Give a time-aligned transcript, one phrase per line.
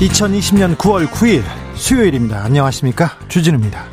[0.00, 1.42] 2020년 9월 9일
[1.76, 2.42] 수요일입니다.
[2.44, 3.12] 안녕하십니까?
[3.28, 3.84] 주진우입니다.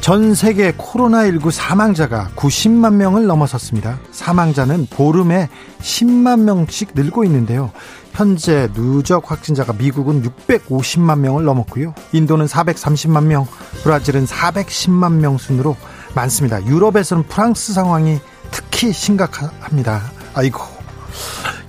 [0.00, 3.98] 전 세계 코로나19 사망자가 90만 명을 넘어섰습니다.
[4.12, 5.48] 사망자는 보름에
[5.80, 7.70] 10만 명씩 늘고 있는데요.
[8.12, 11.94] 현재 누적 확진자가 미국은 650만 명을 넘었고요.
[12.12, 13.46] 인도는 430만 명,
[13.82, 15.76] 브라질은 410만 명 순으로
[16.14, 16.64] 많습니다.
[16.64, 18.18] 유럽에서는 프랑스 상황이
[18.50, 20.02] 특히 심각합니다.
[20.34, 20.75] 아이고.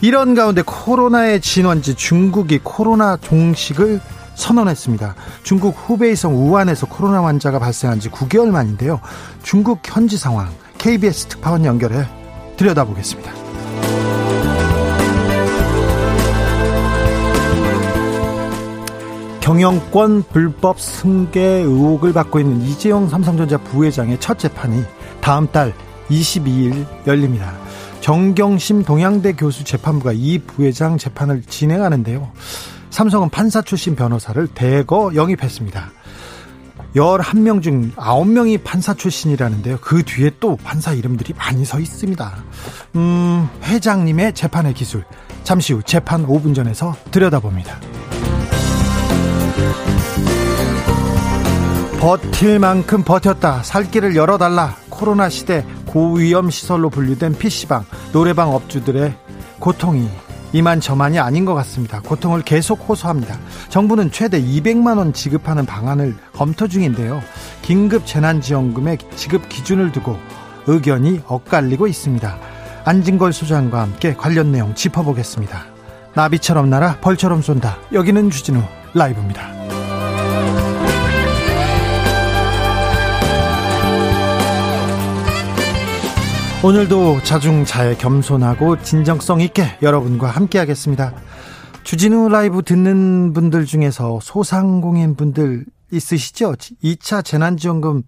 [0.01, 3.99] 이런 가운데 코로나의 진원지 중국이 코로나 종식을
[4.35, 5.15] 선언했습니다.
[5.41, 8.99] 중국 후베이성 우한에서 코로나 환자가 발생한 지 9개월 만인데요.
[9.41, 12.05] 중국 현지 상황 KBS 특파원 연결해
[12.57, 13.31] 들여다보겠습니다.
[19.41, 24.83] 경영권 불법 승계 의혹을 받고 있는 이재용 삼성전자 부회장의 첫 재판이
[25.21, 25.73] 다음 달
[26.09, 27.53] 22일 열립니다.
[28.08, 32.31] 정경심 동양대 교수 재판부가 이 부회장 재판을 진행하는데요.
[32.89, 35.91] 삼성은 판사 출신 변호사를 대거 영입했습니다.
[36.95, 39.80] 11명 중 9명이 판사 출신이라는데요.
[39.81, 42.33] 그 뒤에 또 판사 이름들이 많이 서 있습니다.
[42.95, 45.03] 음, 회장님의 재판의 기술.
[45.44, 47.77] 잠시 후 재판 5분 전에서 들여다봅니다.
[51.99, 53.64] 버틸 만큼 버텼다.
[53.64, 54.77] 살 길을 열어달라.
[54.89, 59.13] 코로나 시대 고위험 시설로 분류된 PC방, 노래방 업주들의
[59.59, 60.09] 고통이
[60.53, 62.02] 이만저만이 아닌 것 같습니다.
[62.02, 63.37] 고통을 계속 호소합니다.
[63.70, 67.21] 정부는 최대 200만 원 지급하는 방안을 검토 중인데요.
[67.61, 70.17] 긴급 재난지원금의 지급 기준을 두고
[70.67, 72.37] 의견이 엇갈리고 있습니다.
[72.86, 75.65] 안진걸 소장과 함께 관련 내용 짚어보겠습니다.
[76.14, 77.77] 나비처럼 날아 벌처럼 쏜다.
[77.92, 78.61] 여기는 주진우
[78.93, 79.56] 라이브입니다.
[86.63, 91.13] 오늘도 자중자애 겸손하고 진정성 있게 여러분과 함께 하겠습니다.
[91.83, 96.53] 주진우 라이브 듣는 분들 중에서 소상공인 분들 있으시죠?
[96.83, 98.01] 2차 재난지원금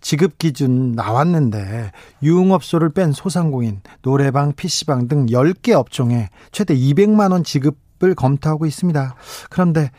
[0.00, 1.90] 지급 기준 나왔는데
[2.22, 9.16] 유흥업소를 뺀 소상공인, 노래방, PC방 등 10개 업종에 최대 200만 원 지급을 검토하고 있습니다.
[9.50, 9.90] 그런데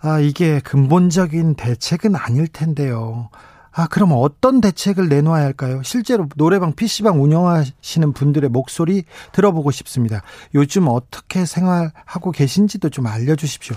[0.00, 3.28] 아, 이게 근본적인 대책은 아닐 텐데요.
[3.76, 5.82] 아, 그럼 어떤 대책을 내놓아야 할까요?
[5.82, 9.02] 실제로 노래방, PC방 운영하시는 분들의 목소리
[9.32, 10.22] 들어보고 싶습니다.
[10.54, 13.74] 요즘 어떻게 생활하고 계신지도 좀 알려주십시오.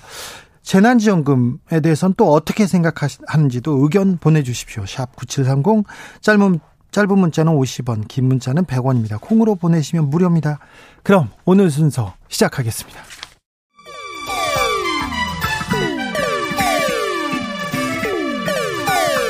[0.61, 4.85] 재난지원금에 대해서는 또 어떻게 생각하는지도 의견 보내주십시오.
[4.85, 5.85] 샵 9730,
[6.21, 6.59] 짧은,
[6.91, 9.19] 짧은 문자는 50원, 긴 문자는 100원입니다.
[9.19, 10.59] 콩으로 보내시면 무료입니다.
[11.01, 13.16] 그럼 오늘 순서 시작하겠습니다.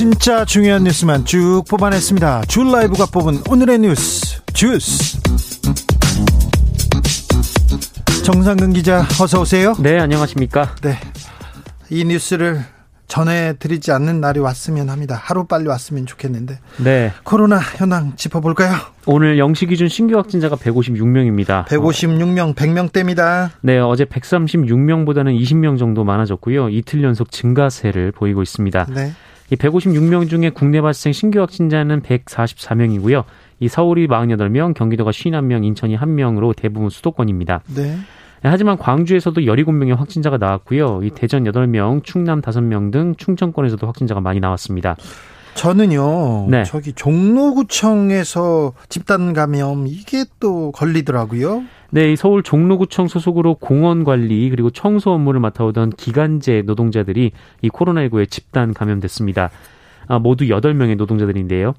[0.00, 2.44] 진짜 중요한 뉴스만 쭉 뽑아냈습니다.
[2.48, 5.20] 줄 라이브가 뽑은 오늘의 뉴스 주스.
[8.24, 9.74] 정상근 기자 어서 오세요.
[9.78, 10.74] 네, 안녕하십니까?
[10.80, 10.94] 네.
[11.90, 12.62] 이 뉴스를
[13.08, 15.20] 전해드리지 않는 날이 왔으면 합니다.
[15.22, 16.60] 하루 빨리 왔으면 좋겠는데.
[16.82, 17.12] 네.
[17.22, 18.76] 코로나 현황 짚어볼까요?
[19.04, 21.66] 오늘 영시 기준 신규 확진자가 156명입니다.
[21.66, 23.50] 156명, 100명대입니다.
[23.60, 26.70] 네, 어제 136명보다는 20명 정도 많아졌고요.
[26.70, 28.86] 이틀 연속 증가세를 보이고 있습니다.
[28.94, 29.12] 네.
[29.50, 33.24] 이 156명 중에 국내 발생 신규 확진자는 144명이고요.
[33.58, 37.62] 이 서울이 48명, 경기도가 51명, 인천이 1명으로 대부분 수도권입니다.
[37.74, 37.96] 네.
[38.42, 41.00] 하지만 광주에서도 17명의 확진자가 나왔고요.
[41.02, 44.96] 이 대전 8명, 충남 5명 등 충청권에서도 확진자가 많이 나왔습니다.
[45.54, 46.48] 저는요.
[46.48, 46.64] 네.
[46.64, 51.64] 저기 종로구청에서 집단 감염 이게 또 걸리더라고요.
[51.90, 57.32] 네, 서울 종로구청 소속으로 공원 관리 그리고 청소 업무를 맡아오던 기간제 노동자들이
[57.62, 59.50] 이 코로나19에 집단 감염됐습니다.
[60.06, 61.74] 아, 모두 8명의 노동자들인데요.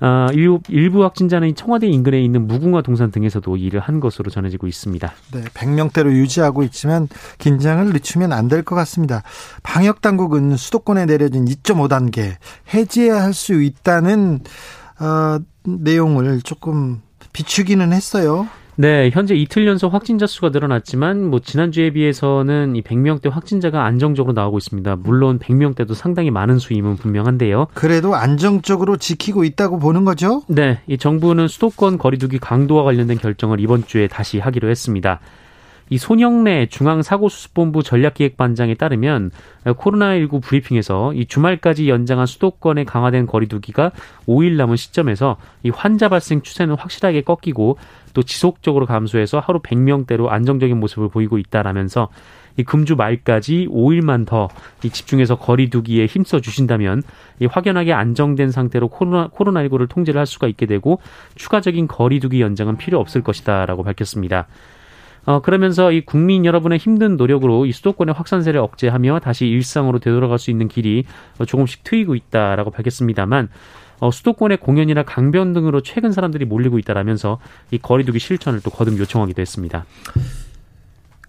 [0.00, 5.12] 어, 일부, 일부 확진자는 청와대 인근에 있는 무궁화 동산 등에서도 일을 한 것으로 전해지고 있습니다.
[5.32, 7.08] 네, 100명대로 유지하고 있지만
[7.38, 9.22] 긴장을 늦추면 안 될 것 같습니다.
[9.62, 12.34] 방역 당국은 수도권에 내려진 2.5단계
[12.72, 14.40] 해제해야 할 수 있다는
[15.00, 17.00] 어, 내용을 조금
[17.32, 18.46] 비추기는 했어요.
[18.76, 24.58] 네, 현재 이틀 연속 확진자 수가 늘어났지만 뭐 지난주에 비해서는 이 100명대 확진자가 안정적으로 나오고
[24.58, 24.96] 있습니다.
[24.96, 27.68] 물론 100명대도 상당히 많은 수임은 분명한데요.
[27.74, 30.42] 그래도 안정적으로 지키고 있다고 보는 거죠?
[30.48, 35.20] 네, 이 정부는 수도권 거리두기 강도와 관련된 결정을 이번 주에 다시 하기로 했습니다.
[35.90, 39.30] 이 손영래 중앙사고수습본부 전략기획반장에 따르면
[39.64, 43.92] 코로나19 브리핑에서 이 주말까지 연장한 수도권의 강화된 거리두기가
[44.26, 47.78] 5일 남은 시점에서 이 환자 발생 추세는 확실하게 꺾이고
[48.14, 52.08] 또 지속적으로 감소해서 하루 100명대로 안정적인 모습을 보이고 있다라면서
[52.56, 54.48] 이 금주 말까지 5일만 더
[54.84, 57.02] 이 집중해서 거리두기에 힘써 주신다면
[57.40, 61.00] 이 확연하게 안정된 상태로 코로나 코로나19를 통제를 할 수가 있게 되고
[61.36, 64.46] 추가적인 거리두기 연장은 필요 없을 것이다라고 밝혔습니다.
[65.26, 70.50] 어, 그러면서 이 국민 여러분의 힘든 노력으로 이 수도권의 확산세를 억제하며 다시 일상으로 되돌아갈 수
[70.50, 71.04] 있는 길이
[71.46, 73.48] 조금씩 트이고 있다라고 밝혔습니다만
[74.00, 77.38] 어, 수도권의 공연이나 강변 등으로 최근 사람들이 몰리고 있다라면서
[77.70, 79.86] 이 거리두기 실천을 또 거듭 요청하기도 했습니다.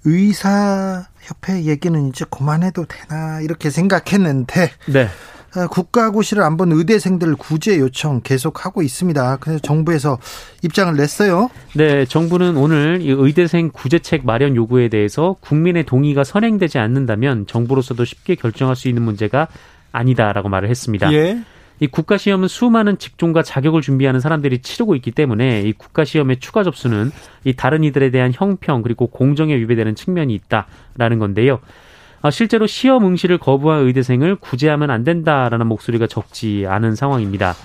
[0.03, 5.07] 의사협회 얘기는 이제 그만해도 되나 이렇게 생각했는데 네.
[5.56, 9.38] 어, 국가고시를 안 본 의대생들 구제 요청 계속하고 있습니다.
[9.42, 10.18] 그래서 정부에서
[10.63, 11.50] 입장을 냈어요.
[11.74, 18.36] 네, 정부는 오늘 이 의대생 구제책 마련 요구에 대해서 국민의 동의가 선행되지 않는다면 정부로서도 쉽게
[18.36, 19.48] 결정할 수 있는 문제가
[19.92, 21.12] 아니다라고 말을 했습니다.
[21.13, 21.42] 예.
[21.81, 26.63] 이 국가 시험은 수많은 직종과 자격을 준비하는 사람들이 치르고 있기 때문에 이 국가 시험의 추가
[26.63, 27.12] 접수는
[27.44, 31.60] 이 다른 이들에 대한 형평 그리고 공정에 위배되는 측면이 있다라는 건데요.
[32.21, 37.56] 아, 실제로 시험 응시를 거부한 의대생을 구제하면 안 된다라는 목소리가 적지 않은 상황입니다.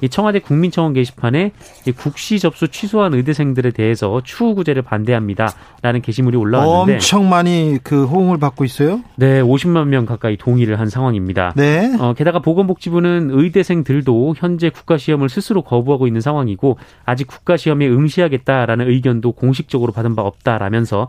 [0.00, 1.52] 이 청와대 국민청원 게시판에
[1.86, 8.38] 이 국시 접수 취소한 의대생들에 대해서 추후 구제를 반대합니다라는 게시물이 올라왔는데 엄청 많이 그 호응을
[8.38, 9.00] 받고 있어요.
[9.16, 11.52] 네, 50만 명 가까이 동의를 한 상황입니다.
[11.56, 11.96] 네.
[11.98, 18.90] 어, 게다가 보건복지부는 의대생들도 현재 국가 시험을 스스로 거부하고 있는 상황이고 아직 국가 시험에 응시하겠다라는
[18.90, 21.08] 의견도 공식적으로 받은 바 없다라면서 어,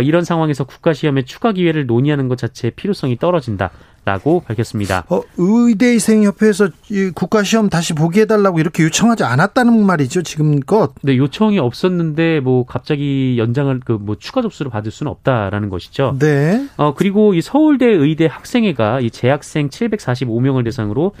[0.00, 3.70] 이런 상황에서 국가 시험의 추가 기회를 논의하는 것 자체의 필요성이 떨어진다.
[4.04, 5.04] 라고 밝혔습니다.
[5.10, 6.70] 어, 의대생협회에서
[7.14, 10.92] 국가 시험 다시 보게 해달라고 이렇게 요청하지 않았다는 말이죠 지금껏.
[11.02, 16.16] 네 요청이 없었는데 뭐 갑자기 연장을 그 뭐 추가 접수를 받을 수는 없다라는 것이죠.
[16.18, 16.66] 네.
[16.76, 21.12] 어 그리고 이 서울대 의대 학생회가 이 재학생 745명을 대상으로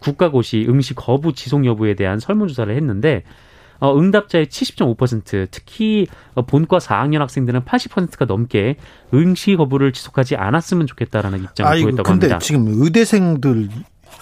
[0.00, 3.22] 국가고시 응시 거부 지속 여부에 대한 설문조사를 했는데
[3.80, 8.76] 어, 응답자의 70.5% 특히 어, 본과 4학년 학생들은 80%가 넘게
[9.12, 12.38] 응시 거부를 지속하지 않았으면 좋겠다라는 입장을 아이고, 보였다고 근데 합니다.
[12.38, 13.68] 지금 의대생들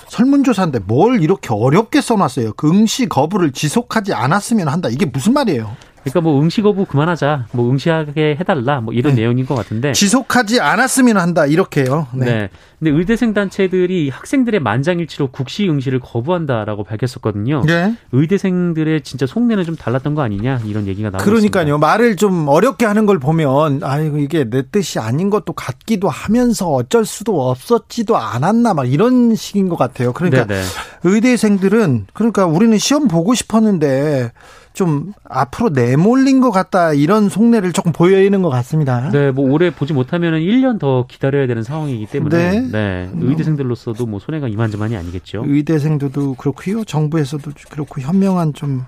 [0.08, 2.54] 설문조사인데 뭘 이렇게 어렵게 써놨어요.
[2.54, 4.88] 그 응시 거부를 지속하지 않았으면 한다.
[4.88, 5.76] 이게 무슨 말이에요?
[6.08, 9.22] 그러니까 뭐 응시 거부 그만하자, 뭐 응시하게 해달라, 뭐 이런 네.
[9.22, 12.08] 내용인 것 같은데 지속하지 않았으면 한다 이렇게요.
[12.14, 12.24] 네.
[12.24, 12.48] 네.
[12.78, 17.62] 근데 의대생 단체들이 학생들의 만장일치로 국시 응시를 거부한다라고 밝혔었거든요.
[17.66, 17.96] 네.
[18.12, 21.64] 의대생들의 진짜 속내는 좀 달랐던 거 아니냐 이런 얘기가 나오고 그러니까요.
[21.64, 21.78] 있습니다.
[21.86, 27.04] 말을 좀 어렵게 하는 걸 보면 아이고 이게 내 뜻이 아닌 것도 같기도 하면서 어쩔
[27.04, 30.12] 수도 없었지도 않았나 막 이런 식인 것 같아요.
[30.12, 30.62] 그러니까 네네.
[31.02, 34.30] 의대생들은 그러니까 우리는 시험 보고 싶었는데
[34.78, 39.10] 좀 앞으로 내몰린 것 같다 이런 속내를 조금 보여있는 것 같습니다.
[39.10, 44.20] 네, 뭐 올해 보지 못하면 1년 더 기다려야 되는 상황이기 때문에 네, 네 의대생들로서도 뭐
[44.20, 45.42] 손해가 이만저만이 아니겠죠.
[45.44, 48.84] 의대생들도 그렇고요, 정부에서도 그렇고 현명한 좀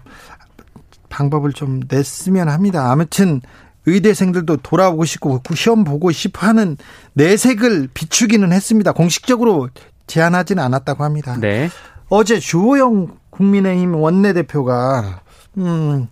[1.09, 2.93] 방법을 좀 냈으면 합니다.
[2.93, 3.41] 아무튼
[3.87, 6.77] 의대생들도 돌아오고 싶고 시험 보고 싶어 하는
[7.15, 8.93] 내색을 비추기는 했습니다.
[8.93, 9.71] 공식적으로
[10.07, 11.37] 제안하지는 않았다고 합니다.
[11.41, 11.69] 네.
[12.09, 15.23] 어제 주호영 국민의힘 원내대표가
[15.59, 16.09] 음,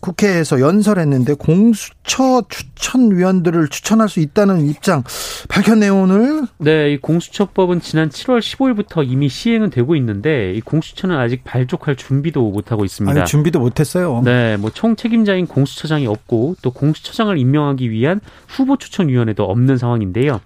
[0.00, 5.02] 국회에서 연설했는데 공수처 추천위원들을 추천할 수 있다는 입장
[5.48, 6.46] 밝혔네요 오늘.
[6.58, 12.50] 네, 이 공수처법은 지난 7월 15일부터 이미 시행은 되고 있는데 이 공수처는 아직 발족할 준비도
[12.50, 13.20] 못 하고 있습니다.
[13.20, 14.22] 아니, 준비도 못 했어요.
[14.24, 20.40] 네, 뭐 총책임자인 공수처장이 없고 또 공수처장을 임명하기 위한 후보 추천위원회도 없는 상황인데요.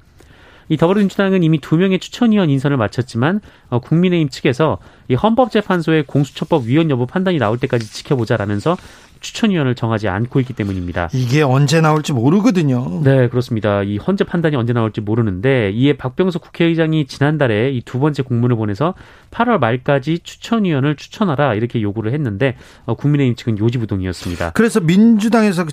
[0.69, 4.78] 이 더불어민주당은 이미 두 명의 추천위원 인선을 마쳤지만 어, 국민의힘 측에서
[5.09, 8.76] 이 헌법재판소의 공수처법 위헌 여부 판단이 나올 때까지 지켜보자라면서
[9.21, 11.09] 추천위원을 정하지 않고 있기 때문입니다.
[11.12, 13.02] 이게 언제 나올지 모르거든요.
[13.04, 13.85] 네, 그렇습니다.
[13.85, 18.95] 이 헌재 판단이 언제 나올지 모르는데 이에 박병석 국회의장이 지난달에 이 두 번째 공문을 보내서
[19.31, 24.50] 8월 말까지 추천위원을 추천하라 이렇게 요구를 했는데 어, 국민의힘 측은 요지부동이었습니다.
[24.54, 25.66] 그래서 민주당에서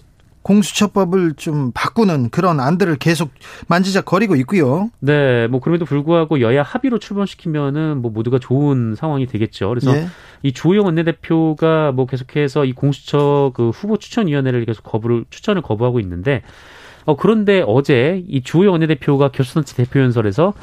[0.50, 3.29] 공수처법을 좀 바꾸는 그런 안들을 계속
[3.68, 4.89] 만지작거리고 있고요.
[5.00, 9.70] 네, 뭐 그럼에도 불구하고 여야 합의로 출범시키면은 뭐 모두가 좋은 상황이 되겠죠.
[9.70, 10.08] 그래서 예.
[10.41, 16.41] 이 주호영 원내대표가 뭐 계속해서 이 공수처 그 후보 추천위원회를 계속 거부를 추천을 거부하고 있는데
[17.06, 20.53] 어 그런데 어제 이 주호영 원내대표가 교수단체 대표연설에서 어,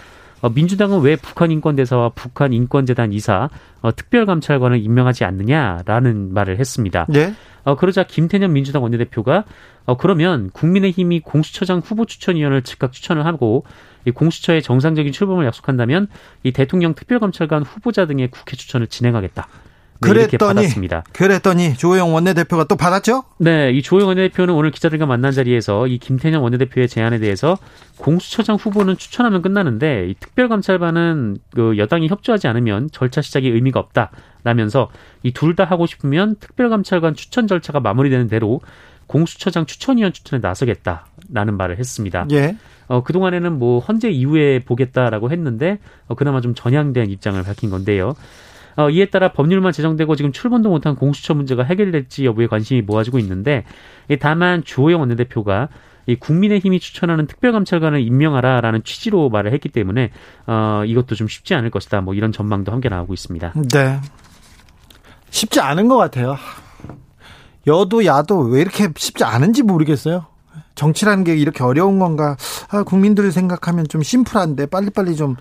[0.49, 3.49] 민주당은 왜 북한 인권대사와 북한 인권재단 이사
[3.83, 7.07] 어, 특별감찰관을 임명하지 않느냐라는 말을 했습니다.
[7.09, 7.35] 네.
[7.65, 9.45] 어, 그러자 김태년 민주당 원내대표가
[9.87, 13.65] 어, 그러면 국민의힘이 공수처장 후보 추천위원을 즉각 추천을 하고
[14.05, 16.09] 이 공수처의 정상적인 출범을 약속한다면
[16.43, 19.49] 이 대통령 특별감찰관 후보자 등의 국회 추천을 진행하겠다.
[20.01, 20.63] 네, 그랬더니
[21.13, 23.25] 그랬더니 조호영 원내대표가 또 받았죠?
[23.39, 27.57] 네, 이 조호영 원내대표는 오늘 기자들과 만난 자리에서 이 김태년 원내대표의 제안에 대해서
[27.99, 34.11] 공수처장 후보는 추천하면 끝나는데 이 특별감찰반은 그 여당이 협조하지 않으면 절차 시작이 의미가 없다
[34.45, 34.91] 라면서
[35.23, 38.61] 이 둘 다 하고 싶으면 특별감찰관 추천 절차가 마무리되는 대로
[39.07, 42.27] 공수처장 추천위원 추천에 나서겠다라는 말을 했습니다.
[42.33, 42.57] 예.
[42.89, 48.15] 어, 그동안에는 뭐 헌재 이후에 보겠다라고 했는데 어, 그나마 좀 전향된 입장을 밝힌 건데요.
[48.77, 53.65] 어, 이에 따라 법률만 제정되고 지금 출범도 못한 공수처 문제가 해결될지 여부에 관심이 모아지고 있는데
[54.21, 55.69] 다만 주호영 원내대표가
[56.07, 60.11] 이 국민의힘이 추천하는 특별감찰관을 임명하라라는 취지로 말을 했기 때문에
[60.47, 62.01] 어, 이것도 좀 쉽지 않을 것이다.
[62.01, 63.55] 뭐 이런 전망도 함께 나오고 있습니다.
[63.73, 64.01] 네.
[65.31, 66.37] 쉽지 않은 것 같아요.
[67.67, 70.27] 여도 야도 왜 이렇게 쉽지 않은지 모르겠어요.
[70.77, 72.37] 정치라는 게 이렇게 어려운 건가?
[72.71, 75.37] 아, 국민들 생각하면 좀 심플한데 빨리빨리 좀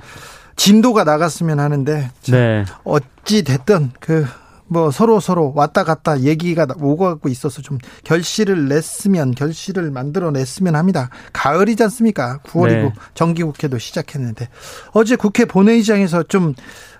[0.55, 2.65] 진도가 나갔으면 하는데 네.
[2.83, 4.25] 어찌 됐든 그
[4.67, 10.75] 뭐 서로 서로 왔다 갔다 얘기가 오고 가고 있어서 좀 결실을 냈으면 결실을 만들어 냈으면
[10.75, 11.09] 합니다.
[11.33, 12.39] 가을이지 않습니까?
[12.43, 12.93] 9월이고 네.
[13.13, 14.49] 정기국회도 시작했는데
[14.93, 16.55] 어제 국회 본회의장에서 좀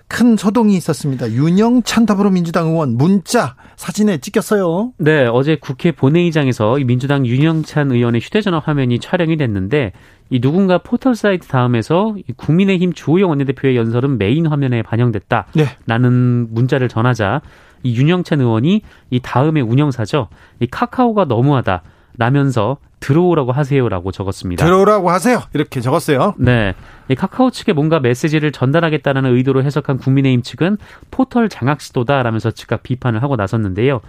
[0.08, 1.30] 큰 소동이 있었습니다.
[1.32, 4.92] 윤영찬 더불어민주당 의원 문자 사진에 찍혔어요.
[4.98, 9.92] 네, 어제 국회 본회의장에서 민주당 윤영찬 의원의 휴대전화 화면이 촬영이 됐는데
[10.30, 15.46] 이 누군가 포털 사이트 다음에서 국민의힘 주호영 원내대표의 연설은 메인 화면에 반영됐다.
[15.54, 15.64] 네.
[15.86, 17.42] 라는 문자를 전하자
[17.82, 20.28] 이 윤영찬 의원이 이 다음에 운영사죠.
[20.60, 21.82] 이 카카오가 너무하다.
[22.18, 24.64] 라면서 들어오라고 하세요라고 적었습니다.
[24.64, 25.42] 들어오라고 하세요.
[25.52, 26.34] 이렇게 적었어요.
[26.38, 26.74] 네.
[27.08, 30.78] 이 카카오 측에 뭔가 메시지를 전달하겠다는 의도로 해석한 국민의힘 측은
[31.10, 34.00] 포털 장악 시도다라면서 즉각 비판을 하고 나섰는데요.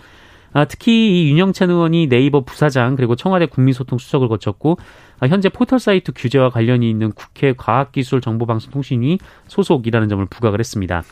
[0.58, 4.80] 아, 특히 이 윤영찬 의원이 네이버 부사장 그리고 청와대 국민소통 수석을 거쳤고
[5.20, 11.04] 아, 현재 포털 사이트 규제와 관련이 있는 국회 과학기술정보방송통신위 소속이라는 점을 부각을 했습니다.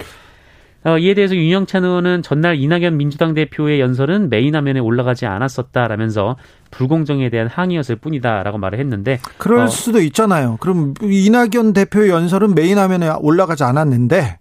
[0.84, 6.38] 어, 이에 대해서 윤영찬 의원은 전날 이낙연 민주당 대표의 연설은 메인 화면에 올라가지 않았었다라면서
[6.72, 10.58] 불공정에 대한 항의였을 뿐이다라고 말을 했는데 그럴 어, 수도 있잖아요.
[10.60, 14.40] 그럼 이낙연 대표의 연설은 메인 화면에 올라가지 않았는데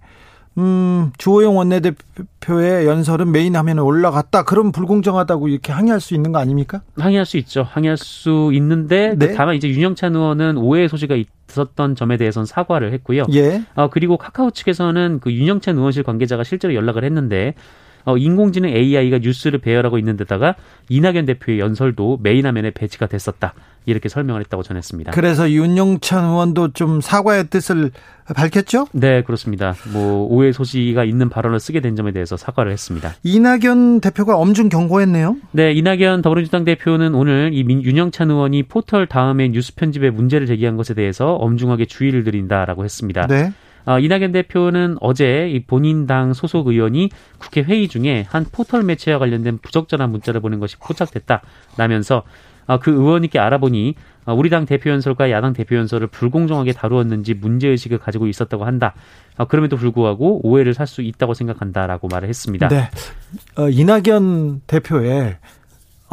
[0.57, 4.45] 음, 주호영 원내대표의 연설은 메인 화면에 올라갔다.
[4.45, 6.83] 그럼 불공정하다고 이렇게 항의할 수 있는 거 아닙니까?
[6.97, 7.63] 항의할 수 있죠.
[7.63, 9.35] 항의할 수 있는데 네.
[9.35, 11.17] 다만 이제 윤영찬 의원은 오해의 소지가
[11.49, 13.25] 있었던 점에 대해서는 사과를 했고요.
[13.33, 13.63] 예.
[13.75, 17.55] 어, 그리고 카카오 측에서는 그 윤영찬 의원실 관계자가 실제로 연락을 했는데
[18.05, 20.55] 어, 인공지능 AI가 뉴스를 배열하고 있는 데다가
[20.89, 23.55] 이낙연 대표의 연설도 메인 화면에 배치가 됐었다.
[23.87, 25.13] 이렇게 설명을 했다고 전했습니다.
[25.13, 27.91] 그래서 윤영찬 의원도 좀 사과의 뜻을
[28.35, 28.87] 밝혔죠?
[28.93, 29.75] 네, 그렇습니다.
[29.93, 33.13] 뭐 오해 소지가 있는 발언을 쓰게 된 점에 대해서 사과를 했습니다.
[33.23, 35.37] 이낙연 대표가 엄중 경고했네요.
[35.53, 40.95] 네, 이낙연 더불어민주당 대표는 오늘 이 윤영찬 의원이 포털 다음에 뉴스 편집에 문제를 제기한 것에
[40.95, 43.27] 대해서 엄중하게 주의를 드린다라고 했습니다.
[43.27, 43.53] 네.
[43.87, 49.19] 어, 이낙연 대표는 어제 이 본인 당 소속 의원이 국회 회의 중에 한 포털 매체와
[49.19, 52.23] 관련된 부적절한 문자를 보낸 것이 포착됐다라면서
[52.67, 57.69] 어, 그 의원님께 알아보니 어, 우리 당 대표 연설과 야당 대표 연설을 불공정하게 다루었는지 문제
[57.69, 58.95] 의식을 가지고 있었다고 한다.
[59.37, 62.69] 어, 그럼에도 불구하고 오해를 살 수 있다고 생각한다라고 말을 했습니다.
[62.69, 62.89] 네.
[63.57, 65.37] 어, 이낙연 대표의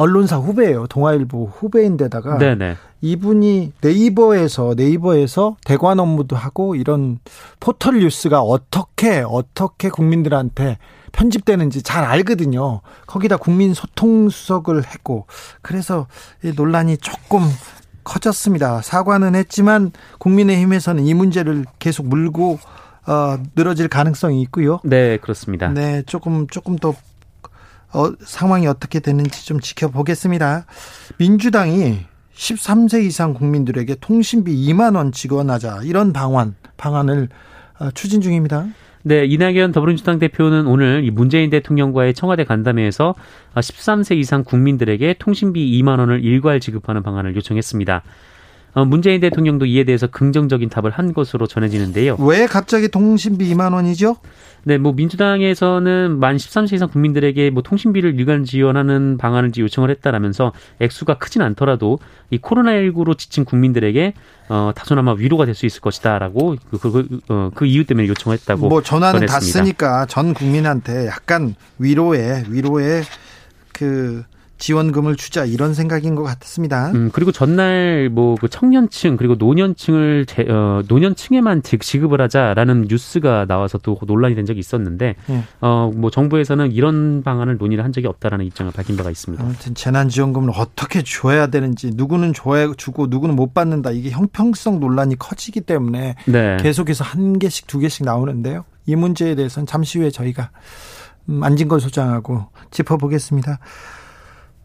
[0.02, 0.88] 언론사 후배예요.
[0.88, 2.76] 동아일보 후배인데다가 네네.
[3.00, 7.20] 이분이 네이버에서 네이버에서 대관 업무도 하고 이런
[7.60, 10.78] 포털 뉴스가 어떻게 어떻게 국민들한테
[11.12, 12.80] 편집되는지 잘 알거든요.
[13.06, 15.26] 거기다 국민 소통 수석을 했고
[15.60, 16.08] 그래서
[16.42, 17.42] 이 논란이 조금
[18.02, 18.82] 커졌습니다.
[18.82, 22.58] 사과는 했지만 국민의힘에서는 이 문제를 계속 물고
[23.06, 24.80] 어, 늘어질 가능성이 있고요.
[24.84, 25.68] 네, 그렇습니다.
[25.68, 26.94] 네, 조금 조금 더
[27.94, 30.66] 어, 상황이 어떻게 되는지 좀 지켜보겠습니다.
[31.18, 32.00] 민주당이
[32.34, 37.28] 13세 이상 국민들에게 통신비 2만 원 지원하자 이런 방안 방안을
[37.78, 38.66] 어, 추진 중입니다.
[39.04, 43.16] 네, 이낙연 더불어민주당 대표는 오늘 이 문재인 대통령과의 청와대 간담회에서
[43.54, 48.02] 13세 이상 국민들에게 통신비 2만 원을 일괄 지급하는 방안을 요청했습니다.
[48.74, 52.16] 어, 문재인 대통령도 이에 대해서 긍정적인 답을 한 것으로 전해지는데요.
[52.20, 54.16] 왜 갑자기 통신비 2만 원이죠?
[54.64, 61.18] 네, 뭐 민주당에서는 만 13세 이상 국민들에게 뭐 통신비를 일괄 지원하는 방안을 요청을 했다라면서 액수가
[61.18, 61.98] 크진 않더라도
[62.30, 64.14] 이 코로나19로 지친 국민들에게
[64.48, 68.68] 어 다소나마 위로가 될 수 있을 것이다라고 그, 그, 그, 어, 그 이유 때문에 요청했다고
[68.68, 69.32] 뭐 전화는 전했습니다.
[69.32, 73.02] 다 쓰니까 전 국민한테 약간 위로에 위로에
[73.72, 74.24] 그
[74.62, 76.92] 지원금을 주자 이런 생각인 것 같습니다.
[76.92, 83.78] 음, 그리고 전날 뭐 그 청년층 그리고 노년층을 제, 어, 노년층에만 지급을 하자라는 뉴스가 나와서
[83.78, 85.44] 또 논란이 된 적이 있었는데 예.
[85.60, 89.44] 어, 뭐 정부에서는 이런 방안을 논의를 한 적이 없다라는 입장을 밝힌 바가 있습니다.
[89.44, 95.60] 아무튼 재난지원금을 어떻게 줘야 되는지 누구는 줘야 주고 누구는 못 받는다 이게 형평성 논란이 커지기
[95.60, 96.56] 때문에 네.
[96.60, 98.64] 계속해서 한 개씩 두 개씩 나오는데요.
[98.86, 100.50] 이 문제에 대해서는 잠시 후에 저희가
[101.28, 103.60] 음, 안진걸 소장하고 짚어보겠습니다.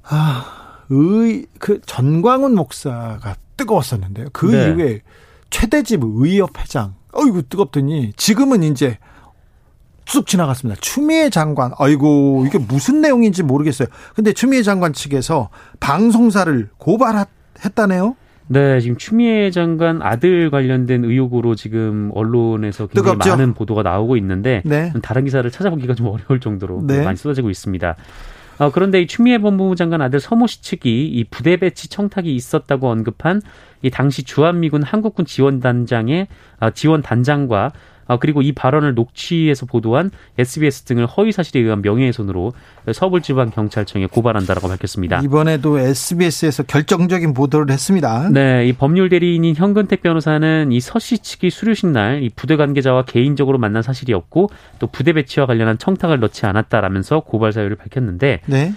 [0.10, 0.46] 아,
[0.90, 4.28] 의, 그 전광훈 목사가 뜨거웠었는데요.
[4.34, 4.70] 그 네.
[4.70, 5.02] 이후에
[5.50, 8.98] 최대집 의협 회장, 어이구 뜨겁더니 지금은 이제
[10.06, 10.80] 쑥 지나갔습니다.
[10.80, 13.90] 추미애 장관, 아이고 이게 무슨 내용인지 모르겠어요.
[14.16, 15.50] 근데 추미애 장관 측에서
[15.80, 18.16] 방송사를 고발했다네요.
[18.50, 23.30] 네, 지금 추미애 장관 아들 관련된 의혹으로 지금 언론에서 굉장히 뜨겁죠?
[23.32, 24.94] 많은 보도가 나오고 있는데 네.
[25.02, 27.04] 다른 기사를 찾아보기가 좀 어려울 정도로 네.
[27.04, 27.98] 많이 쏟아지고 있습니다.
[28.60, 32.90] 어, 그런데 이 추미애 법무부 장관 아들 서모 씨 측이 이 부대 배치 청탁이 있었다고
[32.90, 33.42] 언급한
[33.84, 36.28] 이 당시 주한미군 한국군 지원단장의
[36.60, 37.72] 아, 지원 단장과
[38.08, 42.54] 아, 그리고 이 발언을 녹취해서 보도한 SBS 등을 허위 사실에 의한 명예훼손으로
[42.92, 45.22] 서울지방경찰청에 고발한다라고 밝혔습니다.
[45.24, 48.30] 이번에도 SBS에서 결정적인 보도를 했습니다.
[48.32, 53.58] 네, 이 법률 대리인인 현근택 변호사는 이 서씨 측이 수료식 날 이 부대 관계자와 개인적으로
[53.58, 54.50] 만난 사실이 없고
[54.80, 58.74] 또 부대 배치와 관련한 청탁을 넣지 않았다라면서 고발 사유를 밝혔는데 네.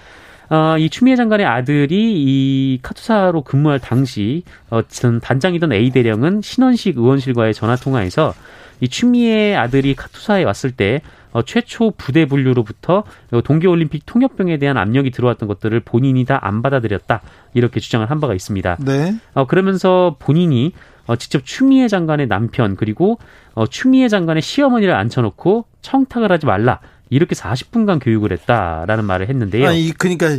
[0.50, 6.96] 어, 이 추미애 장관의 아들이 이 카투사로 근무할 당시 어, 전 단장이던 A 대령은 신원식
[6.98, 8.34] 의원실과의 전화 통화에서
[8.80, 11.00] 이 추미애 아들이 카투사에 왔을 때
[11.32, 13.04] 어, 최초 부대 분류로부터
[13.44, 17.20] 동계올림픽 통역병에 대한 압력이 들어왔던 것들을 본인이 다 안 받아들였다
[17.54, 18.78] 이렇게 주장을 한 바가 있습니다.
[18.80, 19.14] 네.
[19.34, 20.72] 어, 그러면서 본인이
[21.06, 23.18] 어, 직접 추미애 장관의 남편 그리고
[23.54, 29.68] 어, 추미애 장관의 시어머니를 앉혀놓고 청탁을 하지 말라 이렇게 40분간 교육을 했다라는 말을 했는데요.
[29.68, 30.38] 아니, 그러니까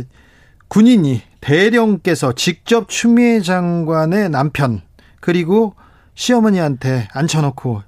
[0.68, 4.80] 군인이 대령께서 직접 추미애 장관의 남편
[5.20, 5.74] 그리고
[6.14, 7.82] 시어머니한테 앉혀놓고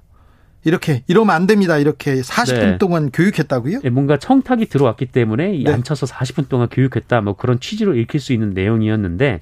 [0.65, 1.77] 이렇게 이러면 안 됩니다.
[1.77, 2.77] 이렇게 40분 네.
[2.79, 3.81] 동안 교육했다고요?
[3.83, 5.71] 예, 뭔가 청탁이 들어왔기 때문에 이 네.
[5.71, 9.39] 앉혀서 40분 동안 교육했다 뭐 그런 취지로 읽힐 수 있는 내용이었는데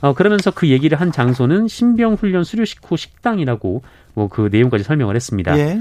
[0.00, 3.82] 어 그러면서 그 얘기를 한 장소는 신병 훈련 수료식 후 식당이라고
[4.14, 5.56] 뭐 그 내용까지 설명을 했습니다.
[5.58, 5.80] 예.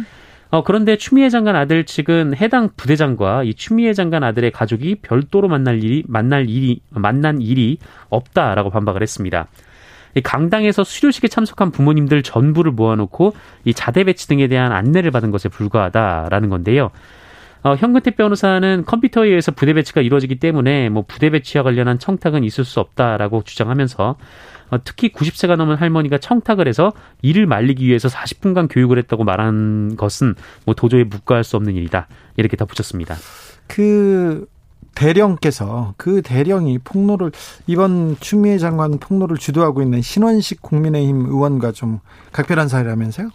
[0.49, 5.83] 어 그런데 추미애 장관 아들 측은 해당 부대장과 이 추미애 장관 아들의 가족이 별도로 만날
[5.83, 9.47] 일이 만날 일이 만난 일이 없다라고 반박을 했습니다.
[10.15, 13.33] 이 강당에서 수료식에 참석한 부모님들 전부를 모아놓고
[13.65, 16.91] 이 자대 배치 등에 대한 안내를 받은 것에 불과하다라는 건데요.
[17.63, 22.65] 어, 현근택 변호사는 컴퓨터에 의해서 부대 배치가 이루어지기 때문에 뭐 부대 배치와 관련한 청탁은 있을
[22.65, 24.17] 수 없다라고 주장하면서
[24.69, 30.35] 어, 특히 90세가 넘은 할머니가 청탁을 해서 이를 말리기 위해서 40분간 교육을 했다고 말한 것은
[30.65, 33.15] 뭐 도저히 묵과할 수 없는 일이다 이렇게 덧붙였습니다.
[33.67, 34.45] 그
[34.95, 37.31] 대령께서 그 대령이 폭로를
[37.67, 41.99] 이번 추미애 장관 폭로를 주도하고 있는 신원식 국민의힘 의원과 좀
[42.31, 43.29] 각별한 사이라면서요?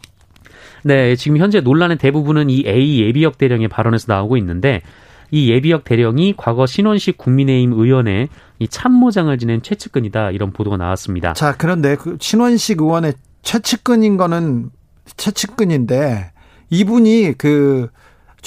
[0.85, 4.83] 네, 지금 현재 논란의 대부분은 이 A 예비역 대령의 발언에서 나오고 있는데
[5.31, 8.29] 이 예비역 대령이 과거 신원식 국민의힘 의원의
[8.61, 11.35] 이 참모장을 지낸 최측근이다 이런 보도가 나왔습니다.
[11.35, 14.71] 자, 그런데 그 신원식 의원의 최측근인 거는
[15.17, 16.33] 최측근인데
[16.71, 17.89] 이분이 그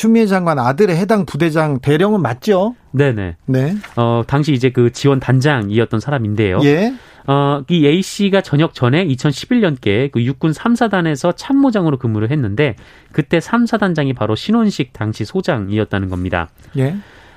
[0.01, 2.75] 추미애 장관 아들의 해당 부대장 대령은 맞죠?
[2.89, 3.35] 네네.
[3.45, 3.75] 네.
[3.95, 6.59] 어 당시 이제 그 지원 단장이었던 사람인데요.
[6.63, 6.91] 예.
[7.27, 12.75] 어, 이 A 씨가 전역 전에 2011년께 그 육군 3사단에서 참모장으로 근무를 했는데
[13.11, 16.49] 그때 3사단장이 바로 신원식 당시 소장이었다는 겁니다.
[16.79, 16.95] 예.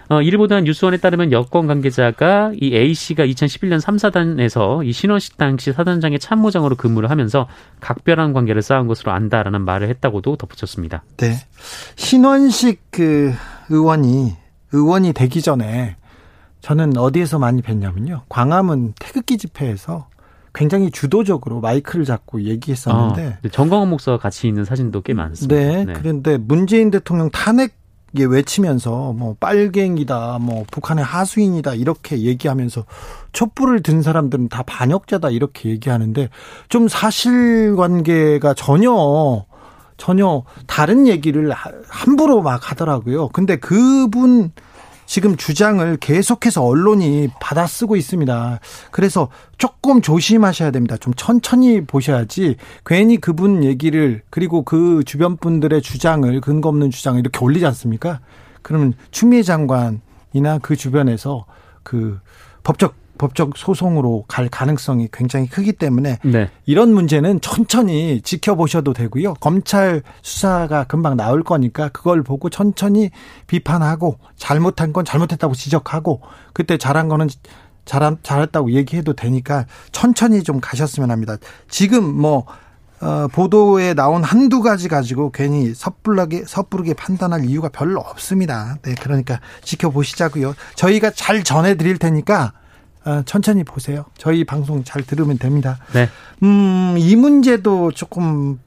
[0.08, 6.18] 어, 보도한 뉴스원에 따르면 여권 관계자가 이 A 씨가 2011년 3사단에서 이 신원식 당시 사단장의
[6.18, 7.48] 참모장으로 근무를 하면서
[7.80, 11.04] 각별한 관계를 쌓은 것으로 안다라는 말을 했다고도 덧붙였습니다.
[11.16, 11.34] 네.
[11.96, 13.32] 신원식 그
[13.70, 14.34] 의원이
[14.72, 15.96] 의원이 되기 전에
[16.60, 18.22] 저는 어디에서 많이 뵀냐면요.
[18.28, 20.08] 광화문 태극기 집회에서
[20.54, 25.54] 굉장히 주도적으로 마이크를 잡고 얘기했었는데 어, 정광훈 목사와 같이 있는 사진도 꽤 많습니다.
[25.54, 27.74] 네, 그런데 문재인 대통령 탄핵
[28.16, 32.84] 예, 외치면서 뭐 빨갱이다, 뭐 북한의 하수인이다 이렇게 얘기하면서
[33.32, 36.28] 촛불을 든 사람들은 다 반역자다 이렇게 얘기하는데
[36.68, 39.44] 좀 사실관계가 전혀
[39.96, 41.52] 전혀 다른 얘기를
[41.88, 43.28] 함부로 막 하더라고요.
[43.28, 44.52] 근데 그분
[45.06, 48.60] 지금 주장을 계속해서 언론이 받아쓰고 있습니다.
[48.90, 50.96] 그래서 조금 조심하셔야 됩니다.
[50.96, 57.38] 좀 천천히 보셔야지 괜히 그분 얘기를 그리고 그 주변 분들의 주장을 근거 없는 주장을 이렇게
[57.38, 58.20] 올리지 않습니까?
[58.62, 61.44] 그러면 추미애 장관이나 그 주변에서
[61.82, 62.18] 그
[62.62, 66.50] 법적 법적 소송으로 갈 가능성이 굉장히 크기 때문에 네.
[66.66, 69.34] 이런 문제는 천천히 지켜보셔도 되고요.
[69.34, 73.10] 검찰 수사가 금방 나올 거니까 그걸 보고 천천히
[73.46, 76.22] 비판하고 잘못한 건 잘못했다고 지적하고
[76.52, 77.28] 그때 잘한 거는
[77.84, 81.36] 잘 잘했다고 얘기해도 되니까 천천히 좀 가셨으면 합니다.
[81.68, 82.46] 지금 뭐
[83.00, 88.78] 어, 보도에 나온 한두 가지 가지고 괜히 섣불하게 섣부르게 판단할 이유가 별로 없습니다.
[88.82, 90.54] 네, 그러니까 지켜보시자고요.
[90.76, 92.63] 저희가 잘 전해 드릴 테니까 어,
[93.26, 94.04] 천천히 보세요.
[94.16, 95.78] 저희 방송 잘 들으면 됩니다.
[95.92, 96.08] 네.
[96.42, 98.58] 음, 이 문제도 조금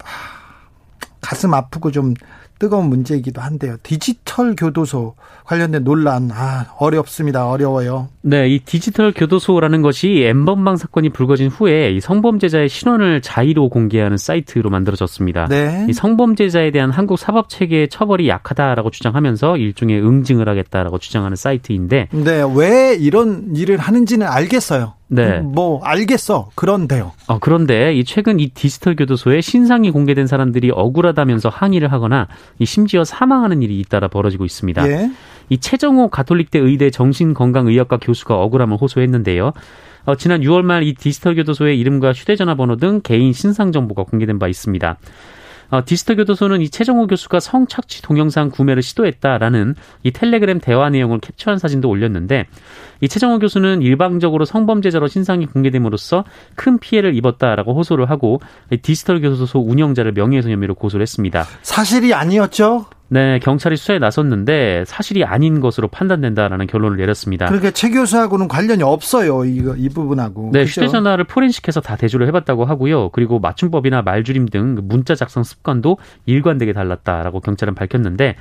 [1.22, 2.14] 가슴 아프고 좀
[2.60, 3.78] 뜨거운 문제이기도 한데요.
[3.84, 5.16] 디지털 교도소
[5.46, 7.48] 관련된 논란 아 어렵습니다.
[7.50, 8.10] 어려워요.
[8.22, 14.70] 네, 이 디지털 교도소라는 것이 엠번방 사건이 불거진 후에 이 성범죄자의 신원을 자의로 공개하는 사이트로
[14.70, 15.48] 만들어졌습니다.
[15.48, 15.86] 네.
[15.90, 22.44] 이 성범죄자에 대한 한국 사법 체계의 처벌이 약하다라고 주장하면서 일종의 응징을 하겠다라고 주장하는 사이트인데 네,
[22.56, 24.97] 왜 이런 일을 하는지는 알겠어요.
[25.10, 25.40] 네.
[25.40, 26.50] 뭐 알겠어.
[26.56, 27.14] 그런데요.
[27.28, 32.28] 어, 그런데 이 최근 이 디지털 교도소에 신상이 공개된 사람들이 억울하다면서 항의를 하거나
[32.60, 34.88] 이 심지어 사망하는 일이 잇따라 벌어지고 있습니다.
[34.90, 35.10] 예.
[35.50, 39.54] 이 최정호 가톨릭대 의대 정신건강의학과 교수가 억울함을 호소했는데요.
[40.06, 44.40] 어, 지난 6월 말 이 디지털 교도소의 이름과 휴대전화 번호 등 개인 신상 정보가 공개된
[44.40, 44.98] 바 있습니다.
[45.70, 51.60] 어, 디지털 교도소는 이 최정호 교수가 성착취 동영상 구매를 시도했다라는 이 텔레그램 대화 내용을 캡처한
[51.60, 52.46] 사진도 올렸는데
[53.02, 56.24] 이 최정호 교수는 일방적으로 성범죄자로 신상이 공개됨으로써
[56.56, 58.40] 큰 피해를 입었다라고 호소를 하고
[58.82, 61.46] 디지털 교도소 운영자를 명예훼손 혐의로 고소를 했습니다.
[61.62, 62.86] 사실이 아니었죠?
[63.10, 67.46] 네, 경찰이 수사에 나섰는데 사실이 아닌 것으로 판단된다라는 결론을 내렸습니다.
[67.46, 69.46] 그러니까 최 교수하고는 관련이 없어요.
[69.46, 70.50] 이거 이 부분하고.
[70.52, 70.82] 네, 그렇죠?
[70.82, 73.10] 휴대전화를 포렌식해서 다 대조를 해봤다고 하고요.
[73.10, 78.36] 그리고 맞춤법이나 말줄임 등 문자 작성 습관도 일관되게 달랐다라고 경찰은 밝혔는데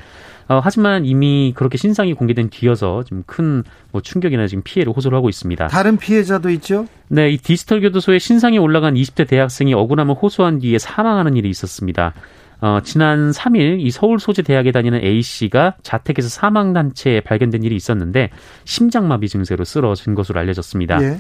[0.49, 5.29] 어, 하지만 이미 그렇게 신상이 공개된 뒤여서 좀 큰 뭐 충격이나 지금 피해를 호소를 하고
[5.29, 5.69] 있습니다.
[5.69, 6.87] 다른 피해자도 있죠?
[7.09, 12.13] 네, 이 디지털 교도소에 신상이 올라간 20대 대학생이 억울함을 호소한 뒤에 사망하는 일이 있었습니다.
[12.61, 17.77] 어, 지난 3일 이 서울 소재 대학에 다니는 A 씨가 자택에서 사망 단체에 발견된 일이
[17.77, 18.31] 있었는데
[18.65, 21.03] 심장마비 증세로 쓰러진 것으로 알려졌습니다.
[21.03, 21.19] 예.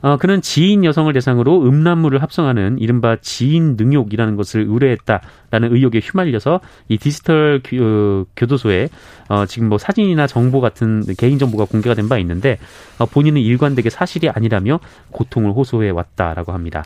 [0.00, 6.98] 어, 그는 지인 여성을 대상으로 음란물을 합성하는 이른바 지인 능욕이라는 것을 의뢰했다라는 의혹에 휘말려서 이
[6.98, 8.88] 디지털 교, 어, 교도소에
[9.28, 12.58] 어, 지금 뭐 사진이나 정보 같은 개인 정보가 공개가 된 바 있는데
[12.98, 14.78] 어, 본인은 일관되게 사실이 아니라며
[15.10, 16.84] 고통을 호소해 왔다라고 합니다.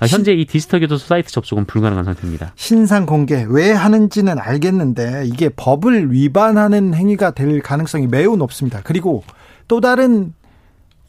[0.00, 2.52] 아, 현재 이 디지털 교도소 사이트 접속은 불가능한 상태입니다.
[2.54, 8.80] 신상 공개 왜 하는지는 알겠는데 이게 법을 위반하는 행위가 될 가능성이 매우 높습니다.
[8.84, 9.24] 그리고
[9.68, 10.34] 또 다른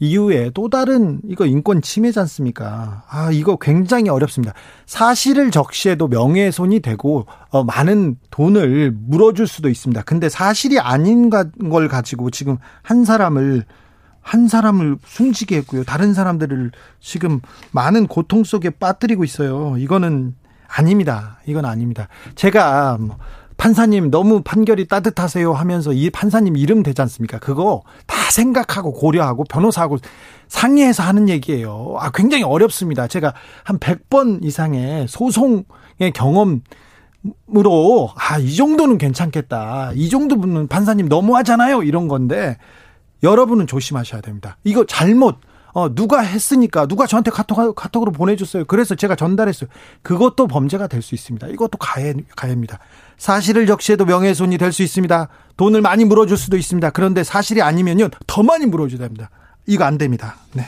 [0.00, 3.04] 이후에 또 다른 이거 인권 침해지 않습니까?
[3.08, 4.54] 아, 이거 굉장히 어렵습니다.
[4.86, 10.02] 사실을 적시해도 명예훼손이 되고 어, 많은 돈을 물어줄 수도 있습니다.
[10.02, 13.66] 근데 사실이 아닌 걸 가지고 지금 한 사람을
[14.22, 15.84] 한 사람을 숨지게 했고요.
[15.84, 17.40] 다른 사람들을 지금
[17.72, 19.76] 많은 고통 속에 빠뜨리고 있어요.
[19.78, 20.34] 이거는
[20.66, 21.40] 아닙니다.
[21.46, 22.08] 이건 아닙니다.
[22.36, 23.18] 제가 뭐
[23.60, 27.38] 판사님 너무 판결이 따뜻하세요 하면서 이 판사님 이름 되지 않습니까?
[27.38, 29.98] 그거 다 생각하고 고려하고 변호사하고
[30.48, 31.96] 상의해서 하는 얘기예요.
[31.98, 33.06] 아, 굉장히 어렵습니다.
[33.06, 36.62] 제가 한 100번 이상의 소송의 경험
[37.54, 39.92] 으로 아, 이 정도는 괜찮겠다.
[39.94, 41.82] 이 정도는 판사님 너무하잖아요.
[41.82, 42.56] 이런 건데
[43.22, 44.56] 여러분은 조심하셔야 됩니다.
[44.64, 45.36] 이거 잘못
[45.72, 48.64] 어, 누가 했으니까, 누가 저한테 카톡, 카톡으로 보내줬어요.
[48.64, 49.70] 그래서 제가 전달했어요.
[50.02, 51.46] 그것도 범죄가 될 수 있습니다.
[51.48, 52.78] 이것도 가해, 가해입니다.
[53.20, 55.28] 사실을 적시해도 명예훼손이 될 수 있습니다.
[55.58, 56.88] 돈을 많이 물어줄 수도 있습니다.
[56.90, 59.28] 그런데 사실이 아니면요, 더 많이 물어줘야 됩니다.
[59.66, 60.36] 이거 안 됩니다.
[60.54, 60.64] 네.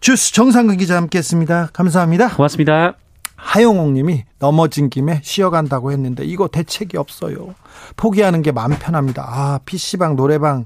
[0.00, 1.68] 주스 정상근 기자 함께 했습니다.
[1.72, 2.34] 감사합니다.
[2.36, 2.94] 고맙습니다.
[3.36, 7.54] 하용옥 님이 넘어진 김에 쉬어간다고 했는데 이거 대책이 없어요.
[7.96, 9.22] 포기하는 게 마음 편합니다.
[9.26, 10.64] 아, PC방, 노래방,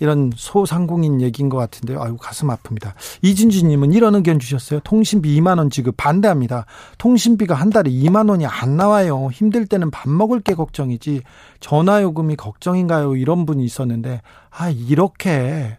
[0.00, 2.02] 이런 소상공인 얘기인 것 같은데요.
[2.02, 2.94] 아유 가슴 아픕니다.
[3.22, 4.80] 이진주님은 이런 의견 주셨어요.
[4.80, 6.66] 통신비 2만 원 지급 반대합니다.
[6.98, 9.28] 통신비가 한 달에 2만 원이 안 나와요.
[9.32, 11.22] 힘들 때는 밥 먹을 게 걱정이지
[11.60, 13.14] 전화 요금이 걱정인가요?
[13.16, 15.78] 이런 분이 있었는데 아 이렇게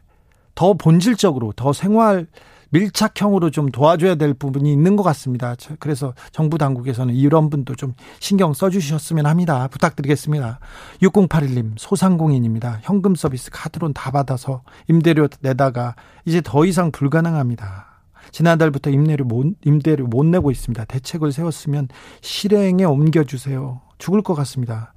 [0.55, 2.27] 더 본질적으로 더 생활
[2.71, 5.55] 밀착형으로 좀 도와줘야 될 부분이 있는 것 같습니다.
[5.79, 9.67] 그래서 정부 당국에서는 이런 분도 좀 신경 써주셨으면 합니다.
[9.67, 10.60] 부탁드리겠습니다.
[11.01, 12.79] 6081님 소상공인입니다.
[12.84, 17.88] 현금 서비스 카드론 다 받아서 임대료 내다가 이제 더 이상 불가능합니다.
[18.31, 20.86] 지난달부터 임대료 못, 임대료 못 내고 있습니다.
[20.86, 21.89] 대책을 세웠으면
[22.21, 23.81] 실행에 옮겨주세요.
[23.97, 24.93] 죽을 것 같습니다.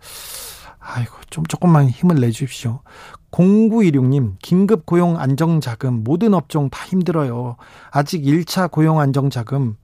[0.78, 2.82] 아이고, 좀 조금만 힘을 내주십시오.
[3.34, 7.56] 0916님, 긴급 고용 안정자금, 모든 업종 다 힘들어요.
[7.90, 9.76] 아직 1차 고용 안정자금,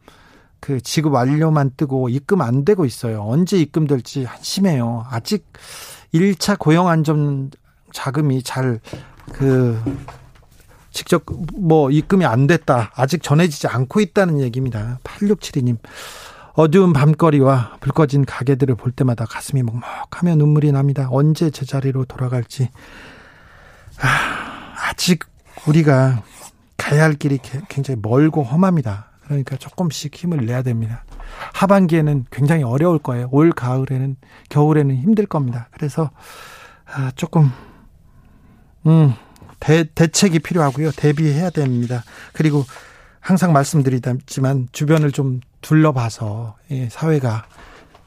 [0.60, 3.22] 그 지급 완료만 뜨고 입금 안 되고 있어요.
[3.22, 5.04] 언제 입금될지 한심해요.
[5.10, 5.46] 아직
[6.14, 7.50] 1차 고용 안정
[7.92, 8.80] 자금이 잘
[9.32, 9.78] 그
[10.90, 12.90] 직접 뭐 입금이 안 됐다.
[12.94, 14.98] 아직 전해지지 않고 있다는 얘기입니다.
[15.04, 15.78] 8672님.
[16.54, 21.08] 어두운 밤거리와 불 꺼진 가게들을 볼 때마다 가슴이 먹먹하며 눈물이 납니다.
[21.10, 22.70] 언제 제자리로 돌아갈지.
[24.00, 25.24] 아, 아직
[25.66, 26.22] 우리가
[26.76, 29.10] 가야 할 길이 굉장히 멀고 험합니다.
[29.24, 31.04] 그러니까 조금씩 힘을 내야 됩니다.
[31.54, 33.28] 하반기에는 굉장히 어려울 거예요.
[33.30, 34.16] 올 가을에는
[34.48, 35.68] 겨울에는 힘들 겁니다.
[35.70, 36.10] 그래서
[36.86, 37.50] 아, 조금
[38.86, 39.14] 음
[39.60, 40.90] 대, 대책이 필요하고요.
[40.92, 42.02] 대비해야 됩니다.
[42.32, 42.64] 그리고
[43.20, 47.44] 항상 말씀드리지만 주변을 좀 둘러봐서 예, 사회가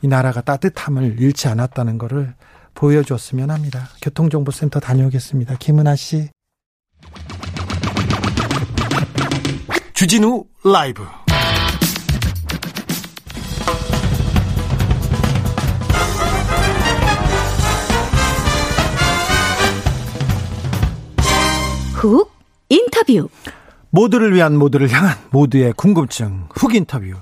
[0.02, 2.34] 이 나라가 따뜻함을 잃지 않았다는 것을
[2.84, 3.88] 보여줬으면 합니다.
[4.02, 5.56] 교통정보센터 다녀오겠습니다.
[5.58, 6.30] 김은아 씨.
[9.94, 11.02] 주진우 라이브.
[21.94, 22.30] 훅
[22.68, 23.30] 인터뷰.
[23.92, 27.14] 모두를 위한 모두를 향한 모두의 궁금증 훅 인터뷰.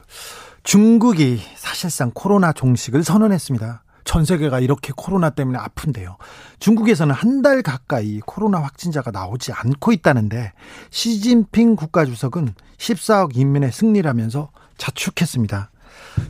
[0.63, 3.83] 중국이 사실상 코로나 종식을 선언했습니다.
[4.03, 6.17] 전 세계가 이렇게 코로나 때문에 아픈데요.
[6.59, 10.53] 중국에서는 한 달 가까이 코로나 확진자가 나오지 않고 있다는데
[10.91, 15.71] 시진핑 국가주석은 14억 인민의 승리라면서 자축했습니다.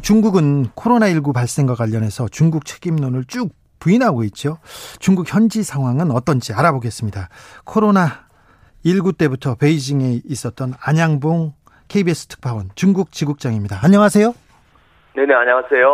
[0.02, 4.60] 중국은 코로나19 발생과 관련해서 중국 책임론을 쭉 부인하고 있죠.
[5.00, 7.28] 중국 현지 상황은 어떤지 알아보겠습니다.
[7.66, 8.26] 코로나
[8.86, 11.54] 19 때부터 베이징에 있었던 안양봉
[11.90, 13.80] KBS 특파원 중국 지국장입니다.
[13.84, 14.34] 안녕하세요.
[15.16, 15.94] 네네, 안녕하세요.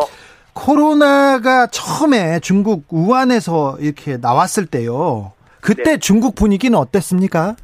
[0.58, 5.34] 코로나가 처음에 중국 우한에서 이렇게 나왔을 때요.
[5.62, 6.00] 그때 네.
[6.00, 7.56] 중국 분위기는 어땠습니까?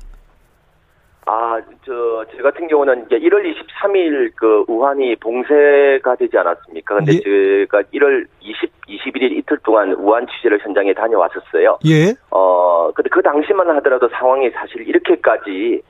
[1.26, 6.96] 아, 저, 제 같은 경우는 이제 1월 23일 그 우한이 봉쇄가 되지 않았습니까?
[6.96, 7.20] 근데 예.
[7.20, 11.80] 제가 1월 20, 21일 이틀 동안 우한 취재를 현장에 다녀왔었어요.
[11.86, 12.14] 예.
[12.30, 15.82] 어, 근데 그 당시만 하더라도 상황이 사실 이렇게까지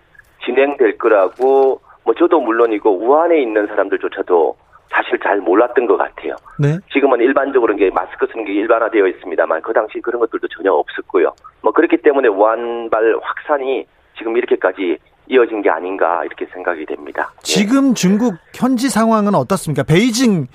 [0.46, 4.56] 진행될 거라고 뭐 저도 물론이고 우한에 있는 사람들조차도
[4.94, 6.36] 사실 잘 몰랐던 것 같아요.
[6.60, 6.78] 네.
[6.92, 11.34] 지금은 일반적으로 이게 마스크 쓰는 게 일반화되어 있습니다만 그 당시 그런 것들도 전혀 없었고요.
[11.62, 13.86] 뭐 그렇기 때문에 우한발 확산이
[14.18, 17.32] 지금 이렇게까지 이어진 게 아닌가 이렇게 생각이 됩니다.
[17.38, 17.42] 예.
[17.42, 17.94] 지금 네.
[17.96, 19.84] 중국 현지 상황은 어떻습니까?
[19.84, 20.48] 베이징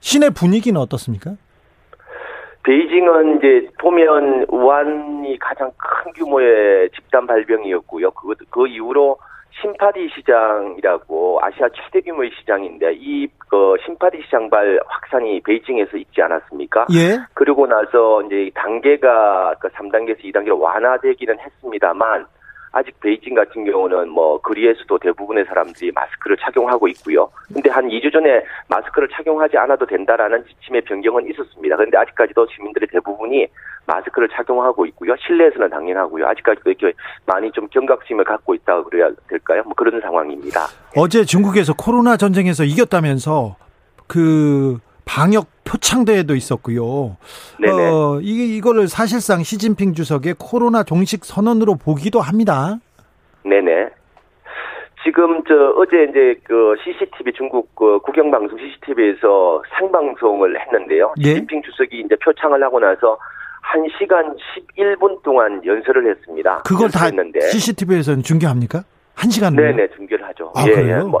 [0.00, 1.32] 시내 분위기는 어떻습니까?
[2.64, 8.12] 베이징은 이제 보면 우한이 가장 큰 규모의 집단 발병이었고요.
[8.12, 9.18] 그, 그 이후로
[9.60, 16.86] 심파디 시장이라고 아시아 최대 규모의 시장인데 이 그 심파디 시장발 확산이 베이징에서 있지 않았습니까?
[16.94, 17.18] 예.
[17.34, 22.24] 그리고 나서 이제 단계가 그 3단계에서 2단계로 완화되기는 했습니다만
[22.72, 27.28] 아직 베이징 같은 경우는 뭐 거리에서도 대부분의 사람들이 마스크를 착용하고 있고요.
[27.52, 31.76] 근데 한 2주 전에 마스크를 착용하지 않아도 된다라는 지침의 변경은 있었습니다.
[31.76, 33.46] 그런데 아직까지도 시민들의 대부분이
[33.86, 35.14] 마스크를 착용하고 있고요.
[35.16, 36.26] 실내에서는 당연하고요.
[36.28, 39.62] 아직까지도 이렇게 많이 좀 경각심을 갖고 있다고 그래야 될까요?
[39.64, 40.60] 뭐 그런 상황입니다.
[40.96, 43.56] 어제 중국에서 코로나 전쟁에서 이겼다면서
[44.06, 47.16] 그 방역 표창대회도 있었고요.
[47.60, 47.72] 네네.
[47.72, 52.78] 어, 이, 이거를 사실상 시진핑 주석의 코로나 종식 선언으로 보기도 합니다.
[53.44, 53.90] 네네.
[55.04, 61.14] 지금 저 어제 이제 그 CCTV 중국 그 국영방송 CCTV에서 상방송을 했는데요.
[61.18, 61.24] 예?
[61.24, 63.18] 시진핑 주석이 이제 표창을 하고 나서
[63.74, 64.36] 1시간
[64.76, 66.62] 11분 동안 연설을 했습니다.
[66.64, 67.40] 그걸 다 했는데.
[67.40, 68.84] CCTV에서는 중계합니까?
[69.16, 70.52] 1시간 네네, 중계를 하죠.
[70.54, 70.98] 아, 예, 그래요?
[70.98, 71.02] 예.
[71.02, 71.20] 뭐,